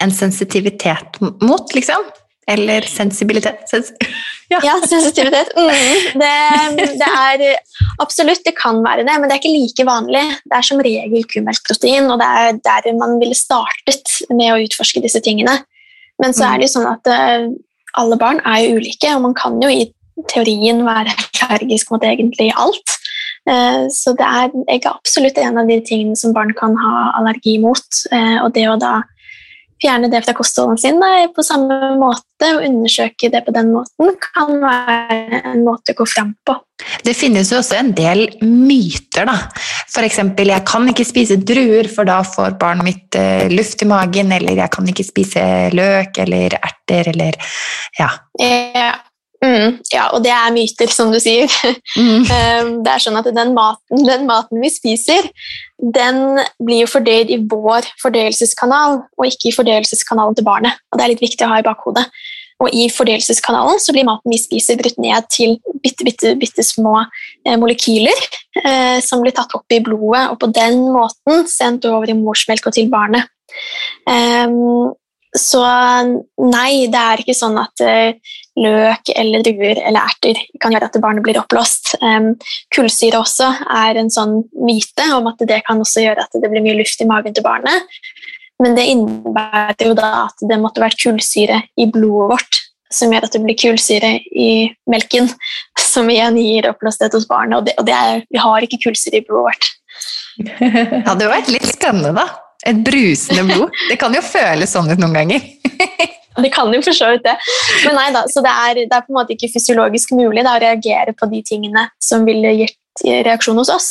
en 0.03 0.13
sensitivitet 0.13 1.19
mot, 1.21 1.73
liksom? 1.75 2.08
Eller 2.47 2.86
sensibilitet? 2.86 3.63
Sens 3.69 3.91
ja. 4.53 4.60
ja. 4.63 4.75
sensitivitet. 4.86 5.53
Mm. 5.58 6.19
Det, 6.21 6.34
det, 7.01 7.10
er 7.10 7.45
absolutt, 8.03 8.43
det 8.45 8.55
kan 8.58 8.84
være 8.86 9.05
det, 9.08 9.15
men 9.17 9.29
det 9.29 9.38
er 9.38 9.41
ikke 9.41 9.55
like 9.55 9.88
vanlig. 9.88 10.25
Det 10.45 10.60
er 10.60 10.67
som 10.67 10.84
regel 10.86 11.25
kumelkprotein, 11.31 12.10
og 12.13 12.21
det 12.21 12.31
er 12.41 12.60
der 12.67 12.99
man 12.99 13.17
ville 13.21 13.38
startet 13.38 14.19
med 14.29 14.53
å 14.53 14.60
utforske 14.62 15.01
disse 15.03 15.23
tingene. 15.25 15.58
Men 16.21 16.36
så 16.36 16.47
er 16.47 16.60
det 16.60 16.69
jo 16.69 16.77
sånn 16.77 16.91
at 16.93 17.10
uh, 17.12 17.49
alle 17.99 18.17
barn 18.19 18.39
er 18.47 18.62
jo 18.63 18.77
ulike, 18.79 19.10
og 19.15 19.25
man 19.25 19.36
kan 19.36 19.58
jo 19.63 19.71
i 19.71 19.89
teorien 20.31 20.86
være 20.86 21.12
allergisk 21.43 21.91
mot 21.91 22.05
egentlig 22.05 22.51
alt. 22.55 22.95
Eh, 23.49 23.86
så 23.93 24.15
det 24.17 24.25
er, 24.25 24.53
jeg 24.65 24.81
er 24.81 24.93
absolutt 24.93 25.38
en 25.38 25.60
av 25.62 25.67
de 25.69 25.77
tingene 25.86 26.17
som 26.17 26.34
barn 26.34 26.53
kan 26.58 26.73
ha 26.81 27.12
allergi 27.19 27.58
mot. 27.62 27.99
Eh, 28.12 28.38
og 28.41 28.53
det 28.55 28.65
å 28.71 28.77
da 28.81 29.01
fjerne 29.85 30.09
det 30.11 30.23
fra 30.25 30.33
kostholdet 30.37 30.81
sin 30.81 31.01
på 31.35 31.45
samme 31.45 31.95
måte 31.99 32.51
og 32.55 32.65
undersøke 32.65 33.29
det 33.31 33.41
på 33.45 33.53
den 33.55 33.71
måten, 33.75 34.15
kan 34.21 34.57
være 34.61 35.41
en 35.53 35.63
måte 35.65 35.93
å 35.93 35.99
gå 36.01 36.07
fram 36.09 36.33
på. 36.45 36.57
Det 37.05 37.13
finnes 37.15 37.51
jo 37.51 37.61
også 37.61 37.77
en 37.79 37.93
del 37.95 38.25
myter, 38.43 39.29
da. 39.29 39.37
F.eks.: 39.87 40.19
Jeg 40.19 40.65
kan 40.67 40.89
ikke 40.91 41.05
spise 41.07 41.37
druer, 41.39 41.87
for 41.87 42.07
da 42.07 42.19
får 42.27 42.57
barnet 42.59 42.87
mitt 42.87 43.17
uh, 43.19 43.47
luft 43.53 43.81
i 43.81 43.87
magen. 43.87 44.33
Eller 44.35 44.59
jeg 44.59 44.73
kan 44.73 44.91
ikke 44.91 45.07
spise 45.07 45.45
løk 45.75 46.19
eller 46.25 46.57
erter 46.59 47.11
eller 47.13 47.39
ja. 47.99 48.09
ja. 48.41 48.91
Mm, 49.45 49.75
ja, 49.93 50.08
og 50.15 50.23
det 50.25 50.31
er 50.34 50.53
myter, 50.55 50.91
som 50.93 51.12
du 51.13 51.19
sier. 51.21 51.51
Mm. 51.97 52.23
Um, 52.25 52.71
det 52.86 52.93
er 52.93 53.03
sånn 53.03 53.19
at 53.19 53.29
den 53.36 53.53
maten, 53.58 54.05
den 54.08 54.25
maten 54.29 54.63
vi 54.63 54.71
spiser, 54.73 55.27
den 55.77 56.39
blir 56.63 56.86
jo 56.86 56.89
fordøyd 56.89 57.34
i 57.34 57.41
vår 57.51 57.88
fordøyelseskanal, 58.01 59.03
og 59.19 59.29
ikke 59.29 59.51
i 59.51 59.55
fordøyelseskanalen 59.55 60.38
til 60.38 60.47
barnet. 60.47 60.81
Og 60.89 60.97
Det 60.97 61.05
er 61.05 61.13
litt 61.13 61.23
viktig 61.25 61.45
å 61.45 61.51
ha 61.53 61.62
i 61.62 61.67
bakhodet. 61.67 62.08
Og 62.63 62.71
i 62.71 62.86
fordøyelseskanalen 62.88 63.81
så 63.84 63.91
blir 63.91 64.08
maten 64.08 64.31
vi 64.31 64.39
spiser, 64.39 64.79
brutt 64.79 64.99
ned 65.01 65.27
til 65.34 65.58
bitte, 65.84 66.05
bitte, 66.08 66.36
bitte 66.39 66.63
små 66.63 67.01
eh, 67.01 67.58
molekyler 67.60 68.21
eh, 68.62 68.99
som 69.03 69.23
blir 69.23 69.36
tatt 69.36 69.51
opp 69.58 69.75
i 69.75 69.81
blodet, 69.84 70.29
og 70.31 70.39
på 70.39 70.49
den 70.55 70.86
måten 70.95 71.43
sendt 71.51 71.88
over 71.89 72.10
i 72.10 72.15
morsmelk 72.15 72.69
og 72.69 72.77
til 72.77 72.88
barnet. 72.91 73.27
Um, 74.08 74.95
så 75.35 75.61
nei, 76.41 76.87
det 76.91 77.01
er 77.01 77.21
ikke 77.21 77.35
sånn 77.37 77.57
at 77.59 77.83
uh, 77.83 78.35
løk 78.59 79.11
eller 79.15 79.43
druer 79.45 79.81
eller 79.81 80.11
erter 80.11 80.39
kan 80.63 80.75
gjøre 80.75 80.89
at 80.89 80.99
barnet 81.03 81.25
blir 81.25 81.39
oppblåst. 81.41 81.95
Kullsyre 82.75 83.19
også 83.19 83.49
er 83.67 83.99
en 83.99 84.11
sånn 84.13 84.37
myte 84.63 85.09
om 85.17 85.27
at 85.31 85.43
det 85.47 85.59
kan 85.67 85.81
også 85.83 86.05
gjøre 86.05 86.23
at 86.23 86.39
det 86.39 86.51
blir 86.51 86.63
mye 86.63 86.77
luft 86.79 87.03
i 87.03 87.09
magen 87.09 87.35
til 87.35 87.43
barnet. 87.45 87.89
Men 88.63 88.77
det 88.77 88.87
innebærer 88.87 89.89
jo 89.89 89.97
da 89.97 90.29
at 90.29 90.45
det 90.47 90.61
måtte 90.61 90.83
vært 90.83 91.01
kullsyre 91.01 91.59
i 91.75 91.89
blodet 91.91 92.31
vårt 92.31 92.61
som 92.93 93.11
gjør 93.11 93.27
at 93.27 93.35
det 93.35 93.41
blir 93.43 93.57
kullsyre 93.59 94.11
i 94.31 94.49
melken, 94.91 95.27
som 95.81 96.09
igjen 96.11 96.37
gir 96.39 96.69
oppblåsthet 96.69 97.15
hos 97.17 97.27
barnet. 97.29 97.57
Og, 97.59 97.67
det, 97.67 97.75
og 97.81 97.87
det 97.87 97.95
er, 97.95 98.23
vi 98.31 98.41
har 98.41 98.65
ikke 98.65 98.79
kullsyre 98.85 99.19
i 99.19 99.25
blodet 99.25 99.49
vårt. 99.49 99.71
Det 100.45 101.05
hadde 101.05 101.23
jo 101.23 101.31
vært 101.31 101.51
litt 101.53 101.67
spennende, 101.69 102.11
da. 102.17 102.25
Et 102.65 102.78
brusende 102.86 103.45
blod. 103.49 103.82
Det 103.89 103.97
kan 104.01 104.13
jo 104.15 104.21
føles 104.25 104.71
sånn 104.73 104.89
ut 104.91 105.01
noen 105.01 105.17
ganger. 105.19 105.43
Det 106.36 106.49
kan 106.51 106.67
jo 106.73 106.82
for 106.84 106.91
så 106.91 107.13
vidt 107.13 107.23
det. 107.23 107.36
Men 107.86 107.95
nei 107.95 108.10
da, 108.12 108.25
så 108.28 108.41
det 108.43 108.51
er, 108.51 108.80
det 108.89 108.91
er 108.91 109.04
på 109.06 109.13
en 109.13 109.19
måte 109.21 109.32
ikke 109.38 109.54
fysiologisk 109.54 110.10
mulig 110.17 110.41
da, 110.43 110.58
å 110.58 110.60
reagere 110.60 111.13
på 111.15 111.30
de 111.32 111.39
tingene 111.47 111.86
som 112.04 112.25
ville 112.28 112.51
gitt 112.58 113.06
reaksjon 113.06 113.62
hos 113.62 113.71
oss. 113.71 113.88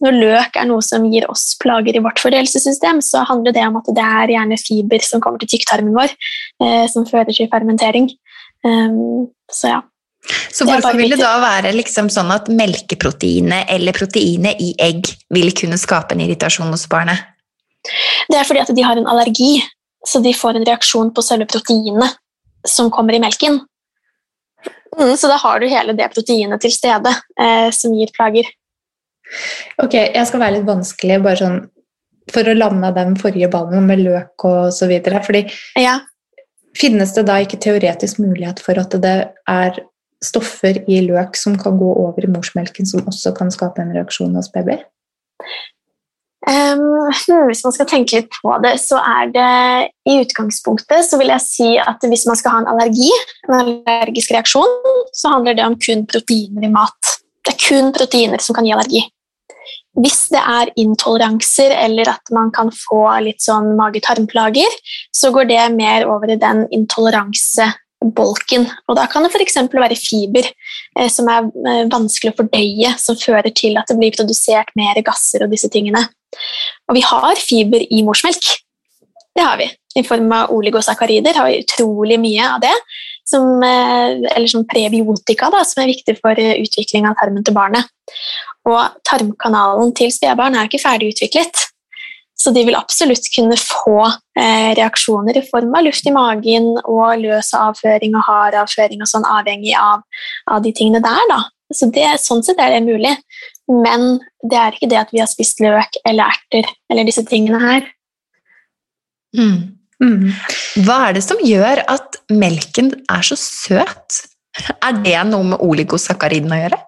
Når 0.00 0.16
løk 0.16 0.56
er 0.56 0.68
noe 0.68 0.84
som 0.84 1.04
gir 1.10 1.26
oss 1.28 1.56
plager 1.60 1.98
i 1.98 2.02
vårt 2.04 2.22
fordøyelsessystem, 2.22 3.02
så 3.04 3.24
handler 3.28 3.56
det 3.56 3.66
om 3.66 3.80
at 3.80 3.90
det 3.96 4.06
er 4.22 4.34
gjerne 4.36 4.60
fiber 4.62 5.04
som 5.04 5.24
kommer 5.24 5.42
til 5.42 5.50
tykktarmen 5.56 5.96
vår, 5.96 6.14
eh, 6.64 6.86
som 6.92 7.08
fører 7.08 7.34
til 7.34 7.50
fermentering. 7.52 8.08
Um, 8.64 9.28
så 9.52 9.74
ja. 9.74 9.82
Så 10.52 10.66
hvorfor 10.68 10.96
vil 10.96 11.12
det 11.14 11.20
da 11.20 11.34
være 11.40 11.72
liksom 11.74 12.10
sånn 12.12 12.30
at 12.32 12.48
melkeproteinet 12.52 13.72
eller 13.72 13.96
proteinet 13.96 14.60
i 14.60 14.72
egg 14.80 15.08
vil 15.32 15.52
kunne 15.56 15.80
skape 15.80 16.14
en 16.14 16.24
irritasjon 16.24 16.72
hos 16.72 16.86
barnet? 16.92 17.24
Det 18.30 18.38
er 18.38 18.46
fordi 18.46 18.62
at 18.62 18.72
de 18.76 18.84
har 18.84 18.98
en 19.00 19.08
allergi, 19.10 19.58
så 20.06 20.20
de 20.24 20.32
får 20.36 20.58
en 20.58 20.66
reaksjon 20.68 21.12
på 21.14 21.24
selve 21.24 21.48
proteinet 21.50 22.18
som 22.68 22.90
kommer 22.92 23.16
i 23.16 23.22
melken. 23.22 23.60
Mm, 24.98 25.16
så 25.16 25.30
da 25.30 25.38
har 25.40 25.60
du 25.60 25.68
hele 25.70 25.94
det 25.96 26.10
proteinet 26.12 26.60
til 26.60 26.72
stede 26.74 27.12
eh, 27.40 27.68
som 27.74 27.94
gir 27.96 28.10
plager. 28.16 28.48
Ok, 29.80 29.94
jeg 29.94 30.26
skal 30.26 30.42
være 30.42 30.58
litt 30.58 30.68
vanskelig 30.68 31.20
bare 31.22 31.38
sånn 31.38 31.60
for 32.30 32.46
å 32.46 32.54
lande 32.54 32.90
den 32.94 33.16
forrige 33.18 33.50
ballen 33.50 33.86
med 33.88 34.02
løk 34.04 34.44
og 34.46 34.72
så 34.74 34.88
videre. 34.90 35.22
Fordi 35.24 35.46
Ja. 35.78 36.00
finnes 36.76 37.14
det 37.14 37.26
da 37.26 37.38
ikke 37.42 37.60
teoretisk 37.60 38.18
mulighet 38.18 38.60
for 38.60 38.78
at 38.78 38.90
det 38.90 39.32
er 39.48 39.80
stoffer 40.22 40.84
i 40.88 41.00
løk 41.06 41.36
som 41.36 41.56
kan 41.56 41.78
gå 41.78 41.90
over 41.96 42.24
i 42.24 42.30
morsmelken, 42.30 42.86
som 42.86 43.00
også 43.00 43.34
kan 43.36 43.50
skape 43.50 43.80
en 43.80 43.94
reaksjon 43.94 44.34
hos 44.34 44.50
baby? 44.52 44.76
Um, 46.48 47.10
hvis 47.50 47.60
man 47.66 47.74
skal 47.74 47.88
tenke 47.88 48.16
litt 48.16 48.30
på 48.40 48.54
det, 48.64 48.78
så 48.80 48.96
er 48.96 49.28
det 49.34 49.50
i 50.08 50.16
utgangspunktet 50.22 51.04
så 51.04 51.18
vil 51.20 51.28
jeg 51.34 51.44
si 51.44 51.70
at 51.76 52.00
hvis 52.00 52.24
man 52.30 52.38
skal 52.40 52.54
ha 52.54 52.62
en 52.62 52.70
allergi, 52.72 53.10
en 53.44 53.58
allergisk 53.58 54.32
reaksjon, 54.32 54.76
så 55.12 55.34
handler 55.34 55.58
det 55.58 55.66
om 55.68 55.76
kun 55.76 56.06
proteiner 56.08 56.64
i 56.64 56.72
mat. 56.72 57.16
Det 57.44 57.52
er 57.52 57.60
kun 57.60 57.92
proteiner 57.96 58.40
som 58.40 58.56
kan 58.56 58.64
gi 58.64 58.72
allergi. 58.72 59.04
Hvis 60.00 60.30
det 60.32 60.40
er 60.40 60.72
intoleranser 60.80 61.74
eller 61.76 62.08
at 62.14 62.32
man 62.32 62.48
kan 62.54 62.70
få 62.72 63.02
litt 63.26 63.42
sånn 63.44 63.74
mage-tarmplager, 63.76 64.80
så 65.12 65.32
går 65.34 65.50
det 65.50 65.64
mer 65.76 66.08
over 66.08 66.32
i 66.32 66.40
den 66.40 66.64
intoleransebolken. 68.00 68.66
Og 68.88 68.96
da 68.96 69.06
kan 69.06 69.22
det 69.24 69.32
f.eks. 69.32 69.56
være 69.72 69.96
fiber 69.96 70.46
eh, 70.98 71.08
som 71.08 71.28
er 71.28 71.44
eh, 71.66 71.86
vanskelig 71.90 72.32
å 72.32 72.38
fordøye, 72.38 72.94
som 72.98 73.16
fører 73.16 73.50
til 73.50 73.76
at 73.78 73.88
det 73.88 73.98
blir 73.98 74.14
produsert 74.14 74.70
mer 74.76 75.00
gasser 75.02 75.44
og 75.44 75.50
disse 75.50 75.68
tingene. 75.68 76.08
Og 76.88 76.96
vi 76.96 77.02
har 77.04 77.36
fiber 77.36 77.80
i 77.90 78.02
morsmelk. 78.02 78.42
Det 79.34 79.42
har 79.44 79.58
vi. 79.58 79.68
I 79.96 80.04
form 80.06 80.30
av 80.32 80.52
oligosakarider 80.54 81.34
har 81.34 81.48
vi 81.48 81.62
utrolig 81.62 82.18
mye 82.20 82.46
av 82.54 82.60
det. 82.60 82.74
Som, 83.30 83.62
eh, 83.62 84.26
eller 84.34 84.48
som 84.48 84.66
prebiotika, 84.66 85.50
da, 85.50 85.62
som 85.64 85.82
er 85.84 85.92
viktig 85.92 86.16
for 86.18 86.34
eh, 86.34 86.58
utvikling 86.64 87.06
av 87.06 87.14
tarmen 87.20 87.44
til 87.44 87.54
barnet. 87.54 87.86
Og 88.66 88.80
tarmkanalen 89.06 89.94
til 89.94 90.10
spedbarn 90.10 90.56
er 90.58 90.66
ikke 90.66 90.82
ferdig 90.82 91.12
utviklet. 91.14 91.69
Så 92.40 92.52
de 92.56 92.62
vil 92.64 92.76
absolutt 92.78 93.26
kunne 93.34 93.56
få 93.60 93.98
eh, 94.08 94.70
reaksjoner 94.78 95.36
i 95.36 95.44
form 95.44 95.74
av 95.76 95.84
luft 95.84 96.06
i 96.08 96.12
magen 96.14 96.70
og 96.80 97.20
løs 97.20 97.52
avføring 97.56 98.16
og 98.16 98.24
hard 98.24 98.56
avføring, 98.62 99.02
og 99.04 99.10
sånn, 99.10 99.26
avhengig 99.28 99.74
av, 99.76 100.06
av, 100.48 100.62
de 100.64 100.72
tingene 100.76 101.02
der. 101.04 101.20
Da. 101.28 101.42
Så 101.76 101.90
det, 101.92 102.06
sånn 102.22 102.40
sett 102.46 102.62
er 102.62 102.72
det 102.72 102.80
mulig. 102.86 103.12
Men 103.68 104.22
det 104.40 104.56
er 104.56 104.76
ikke 104.76 104.88
det 104.90 105.02
at 105.02 105.12
vi 105.12 105.20
har 105.20 105.28
spist 105.30 105.60
løk 105.62 106.00
eller 106.08 106.32
erter 106.32 106.72
eller 106.90 107.06
disse 107.06 107.26
tingene 107.28 107.60
her. 107.60 107.86
Mm. 109.36 109.76
Mm. 110.00 110.32
Hva 110.86 110.96
er 111.10 111.18
det 111.18 111.26
som 111.26 111.44
gjør 111.44 111.84
at 111.92 112.22
melken 112.32 112.94
er 113.04 113.26
så 113.26 113.36
søt? 113.38 114.24
Er 114.80 114.96
det 115.04 115.18
noe 115.28 115.52
med 115.52 115.60
oligosakkariden 115.62 116.56
å 116.56 116.64
gjøre? 116.64 116.80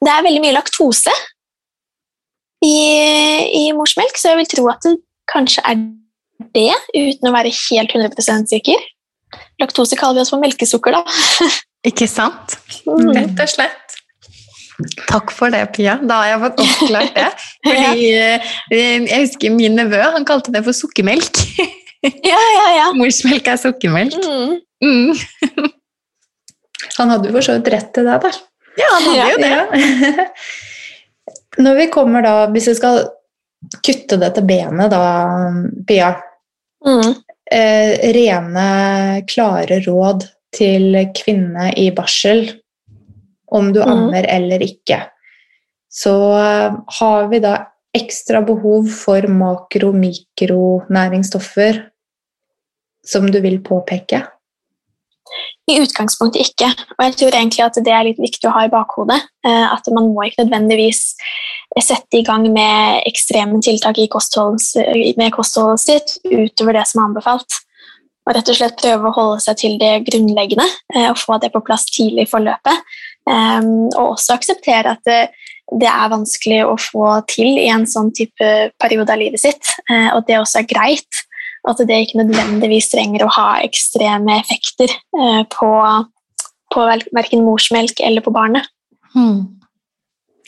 Det 0.00 0.12
er 0.12 0.24
veldig 0.24 0.42
mye 0.42 0.56
laktose 0.56 1.12
i, 2.66 2.74
i, 3.60 3.64
morsmelk, 3.76 4.18
så 4.18 4.32
jeg 4.32 4.42
vil 4.42 4.50
tro 4.50 4.66
at 4.72 4.84
det 4.86 4.96
kanskje 5.30 5.62
er 5.66 5.80
det, 6.56 6.72
uten 6.94 7.30
å 7.30 7.34
være 7.34 7.52
helt 7.54 7.94
100% 7.96 8.52
sikker. 8.52 8.84
Laktose 9.60 9.98
kaller 9.98 10.20
vi 10.20 10.26
oss 10.26 10.32
for 10.34 10.42
melkesukker, 10.42 10.96
da. 10.96 11.02
Ikke 11.88 12.08
sant? 12.10 12.58
Mm. 12.86 13.12
Rett 13.14 13.42
og 13.42 13.52
slett. 13.52 13.96
Takk 15.08 15.30
for 15.32 15.52
det, 15.54 15.62
Pia. 15.72 15.96
Da 16.04 16.20
har 16.20 16.34
jeg 16.34 16.40
fått 16.42 16.62
oppklart 16.66 17.14
det. 17.16 17.28
Fordi 17.66 18.08
eh, 18.12 18.52
Jeg 18.76 19.22
husker 19.22 19.54
min 19.54 19.78
nevø 19.78 20.02
han 20.16 20.26
kalte 20.28 20.52
det 20.54 20.64
for 20.66 20.76
sukkermelk. 20.76 21.42
Ja, 22.06 22.38
ja, 22.38 22.66
ja. 22.70 22.82
Morsmelk 22.94 23.48
er 23.50 23.56
sukkermelk. 23.58 24.12
Mm. 24.14 24.60
Mm. 24.84 25.70
Han 27.00 27.10
hadde 27.10 27.32
jo 27.32 27.34
for 27.34 27.46
så 27.48 27.56
vidt 27.56 27.70
rett 27.72 27.88
til 27.96 28.06
det, 28.06 28.18
da. 28.22 28.30
Ja, 28.78 28.90
han 28.92 29.08
hadde 29.08 29.24
jo 29.32 29.40
det. 29.42 29.48
Ja. 29.56 30.26
Når 31.58 31.78
vi 31.78 31.86
kommer 31.92 32.24
da, 32.24 32.34
hvis 32.52 32.68
vi 32.70 32.76
skal 32.78 33.04
kutte 33.84 34.18
det 34.20 34.32
til 34.36 34.46
benet, 34.48 34.92
da, 34.92 35.02
Pia 35.88 36.12
mm. 36.84 37.14
eh, 37.52 37.92
Rene, 38.16 38.68
klare 39.30 39.80
råd 39.86 40.26
til 40.56 40.96
kvinne 41.16 41.70
i 41.76 41.88
barsel 41.94 42.46
om 43.52 43.72
du 43.72 43.80
ammer 43.84 44.26
eller 44.28 44.62
ikke. 44.64 45.00
Så 45.88 46.14
eh, 46.36 46.76
har 47.00 47.28
vi 47.32 47.42
da 47.44 47.56
ekstra 47.96 48.42
behov 48.44 48.90
for 48.92 49.24
makro- 49.32 49.90
og 49.90 50.00
mikronæringsstoffer 50.00 51.80
som 53.06 53.30
du 53.32 53.40
vil 53.40 53.62
påpeke? 53.64 54.20
I 55.66 55.80
utgangspunktet 55.82 56.52
ikke. 56.52 56.68
Og 56.94 57.00
jeg 57.02 57.14
tror 57.18 57.34
egentlig 57.34 57.64
at 57.64 57.78
det 57.82 57.92
er 57.92 58.06
litt 58.06 58.20
viktig 58.22 58.46
å 58.46 58.54
ha 58.54 58.66
i 58.66 58.72
bakhodet. 58.72 59.18
Eh, 59.46 59.64
at 59.66 59.88
man 59.94 60.12
må 60.14 60.26
ikke 60.26 60.44
nødvendigvis 60.44 61.16
sette 61.82 62.20
i 62.20 62.24
gang 62.26 62.46
med 62.54 63.02
ekstreme 63.08 63.58
tiltak 63.64 63.98
i 63.98 64.06
med 64.06 65.34
kostholdet 65.34 65.82
sitt 65.82 66.14
utover 66.22 66.78
det 66.78 66.86
som 66.86 67.02
er 67.02 67.08
anbefalt. 67.08 67.58
Og 68.26 68.34
rett 68.34 68.50
og 68.50 68.58
slett 68.58 68.78
prøve 68.78 69.10
å 69.10 69.16
holde 69.16 69.42
seg 69.42 69.58
til 69.58 69.76
det 69.82 69.92
grunnleggende 70.06 70.66
eh, 70.94 71.10
og 71.10 71.18
få 71.18 71.40
det 71.42 71.50
på 71.54 71.64
plass 71.66 71.88
tidlig 71.90 72.28
i 72.28 72.30
forløpet. 72.30 72.86
Eh, 73.26 73.70
og 73.96 74.14
også 74.14 74.38
akseptere 74.38 74.94
at 74.94 75.14
det 75.74 75.90
er 75.90 76.12
vanskelig 76.12 76.62
å 76.62 76.76
få 76.78 77.08
til 77.26 77.58
i 77.58 77.66
en 77.74 77.88
sånn 77.90 78.12
type 78.14 78.50
periode 78.78 79.10
av 79.10 79.18
livet 79.18 79.42
sitt, 79.42 79.72
og 80.14 80.20
det 80.28 80.36
også 80.38 80.60
er 80.60 80.68
greit 80.70 81.25
at 81.66 81.82
det 81.88 81.98
ikke 82.04 82.22
nødvendigvis 82.22 82.90
trenger 82.92 83.26
å 83.26 83.32
ha 83.36 83.48
ekstreme 83.66 84.38
effekter 84.40 84.92
eh, 84.92 85.42
på, 85.52 85.70
på 86.74 86.88
verken 87.16 87.44
morsmelk 87.46 88.02
eller 88.06 88.24
på 88.24 88.34
barnet. 88.34 88.68
Hmm. 89.16 89.56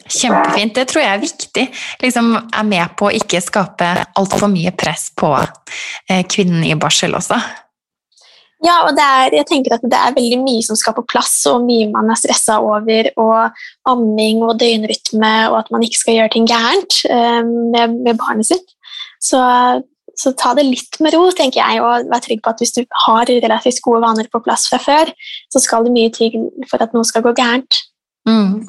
Kjempefint. 0.08 0.74
Det 0.76 0.86
tror 0.88 1.02
jeg 1.02 1.14
er 1.14 1.22
viktig. 1.22 1.64
Liksom 2.04 2.34
er 2.38 2.68
med 2.68 2.94
på 2.96 3.08
å 3.08 3.14
ikke 3.14 3.42
skape 3.44 3.88
altfor 4.16 4.50
mye 4.52 4.72
press 4.76 5.08
på 5.16 5.32
eh, 5.36 6.22
kvinnen 6.24 6.64
i 6.64 6.76
barsel 6.80 7.16
også. 7.18 7.38
Ja, 8.64 8.80
og 8.88 8.98
er, 8.98 9.36
jeg 9.36 9.46
tenker 9.46 9.76
at 9.76 9.84
det 9.86 9.98
er 9.98 10.16
veldig 10.16 10.40
mye 10.42 10.64
som 10.66 10.78
skal 10.78 10.96
på 10.96 11.04
plass, 11.06 11.34
og 11.46 11.62
mye 11.66 11.86
man 11.92 12.10
er 12.10 12.18
stressa 12.18 12.58
over. 12.64 13.10
Og 13.20 13.60
amming 13.90 14.42
og 14.46 14.56
døgnrytme, 14.62 15.34
og 15.52 15.60
at 15.60 15.70
man 15.74 15.84
ikke 15.86 16.00
skal 16.00 16.18
gjøre 16.18 16.34
ting 16.34 16.48
gærent 16.50 17.02
eh, 17.10 17.44
med, 17.44 18.00
med 18.00 18.18
barnet 18.18 18.48
sitt. 18.50 18.74
Så 19.22 19.38
Så 20.18 20.32
ta 20.38 20.50
det 20.58 20.66
litt 20.66 20.98
med 21.04 21.14
ro, 21.14 21.28
tenker 21.36 21.60
jeg, 21.60 21.82
og 21.84 22.08
vær 22.10 22.22
trygg 22.24 22.40
på 22.42 22.50
at 22.50 22.62
hvis 22.62 22.74
du 22.74 22.82
har 23.06 23.30
relativt 23.30 23.82
gode 23.84 24.02
vaner 24.02 24.26
på 24.32 24.40
plass 24.42 24.66
fra 24.70 24.80
før, 24.82 25.12
så 25.52 25.62
skal 25.62 25.86
det 25.86 25.94
mye 25.94 26.10
til 26.14 26.34
for 26.70 26.82
at 26.82 26.96
noe 26.96 27.06
skal 27.06 27.22
gå 27.26 27.36
gærent. 27.38 27.78
Mm. 28.28 28.66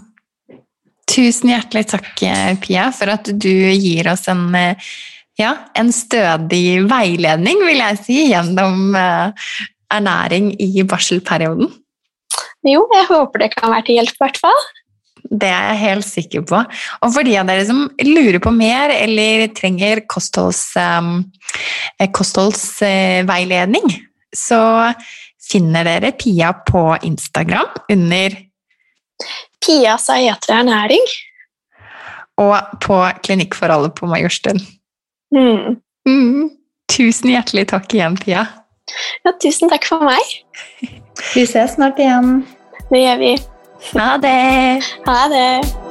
Tusen 1.10 1.50
hjertelig 1.50 1.88
takk, 1.90 2.12
Pia, 2.62 2.90
for 2.94 3.10
at 3.16 3.32
du 3.34 3.50
gir 3.50 4.12
oss 4.12 4.28
en, 4.30 4.46
eh, 4.56 4.90
ja, 5.42 5.56
en 5.74 5.90
stødig 5.96 6.86
veiledning, 6.90 7.66
vil 7.66 7.82
jeg 7.82 8.02
si, 8.04 8.20
gjennom 8.30 8.94
eh, 9.00 9.50
ernæring 9.90 10.54
i 10.62 10.86
barselperioden. 10.86 11.72
Jo, 12.68 12.84
jeg 12.94 13.08
håper 13.10 13.46
det 13.46 13.54
kan 13.56 13.74
være 13.74 13.88
til 13.88 13.98
hjelp, 13.98 14.14
i 14.14 14.24
hvert 14.26 14.40
fall. 14.44 14.62
Det 15.30 15.50
er 15.50 15.72
jeg 15.72 15.82
helt 15.84 16.08
sikker 16.08 16.46
på. 16.50 16.60
Og 17.06 17.14
for 17.14 17.28
de 17.28 17.36
av 17.38 17.50
dere 17.50 17.66
som 17.68 17.86
lurer 18.02 18.40
på 18.42 18.54
mer 18.56 18.94
eller 18.96 19.48
trenger 19.58 20.02
kostholds, 20.10 20.64
um, 20.76 21.22
kostholdsveiledning, 22.16 23.92
så 24.36 24.62
finner 25.50 25.86
dere 25.86 26.14
Pia 26.18 26.54
på 26.66 26.84
Instagram 27.06 27.70
under 27.94 28.38
Pia 29.66 29.98
Saetre 30.02 30.62
ernæring. 30.64 31.06
Og 32.40 32.56
på 32.82 32.98
Klinikk 33.26 33.58
for 33.58 33.74
alle 33.74 33.92
på 33.92 34.08
Majorstuen. 34.10 34.62
Mm. 35.36 35.78
Mm. 36.08 36.50
Tusen 36.90 37.34
hjertelig 37.34 37.68
takk 37.74 37.94
igjen, 37.94 38.18
Pia. 38.18 38.48
Ja, 39.26 39.34
tusen 39.44 39.70
takk 39.70 39.86
for 39.86 40.06
meg. 40.08 40.24
Vi 41.36 41.46
ses 41.46 41.76
snart 41.76 42.00
igjen. 42.02 42.40
Det 42.90 43.04
gjør 43.04 43.20
vi. 43.22 43.34
Ha 43.94 44.18
det! 44.18 44.84
Ha 45.06 45.28
det. 45.30 45.89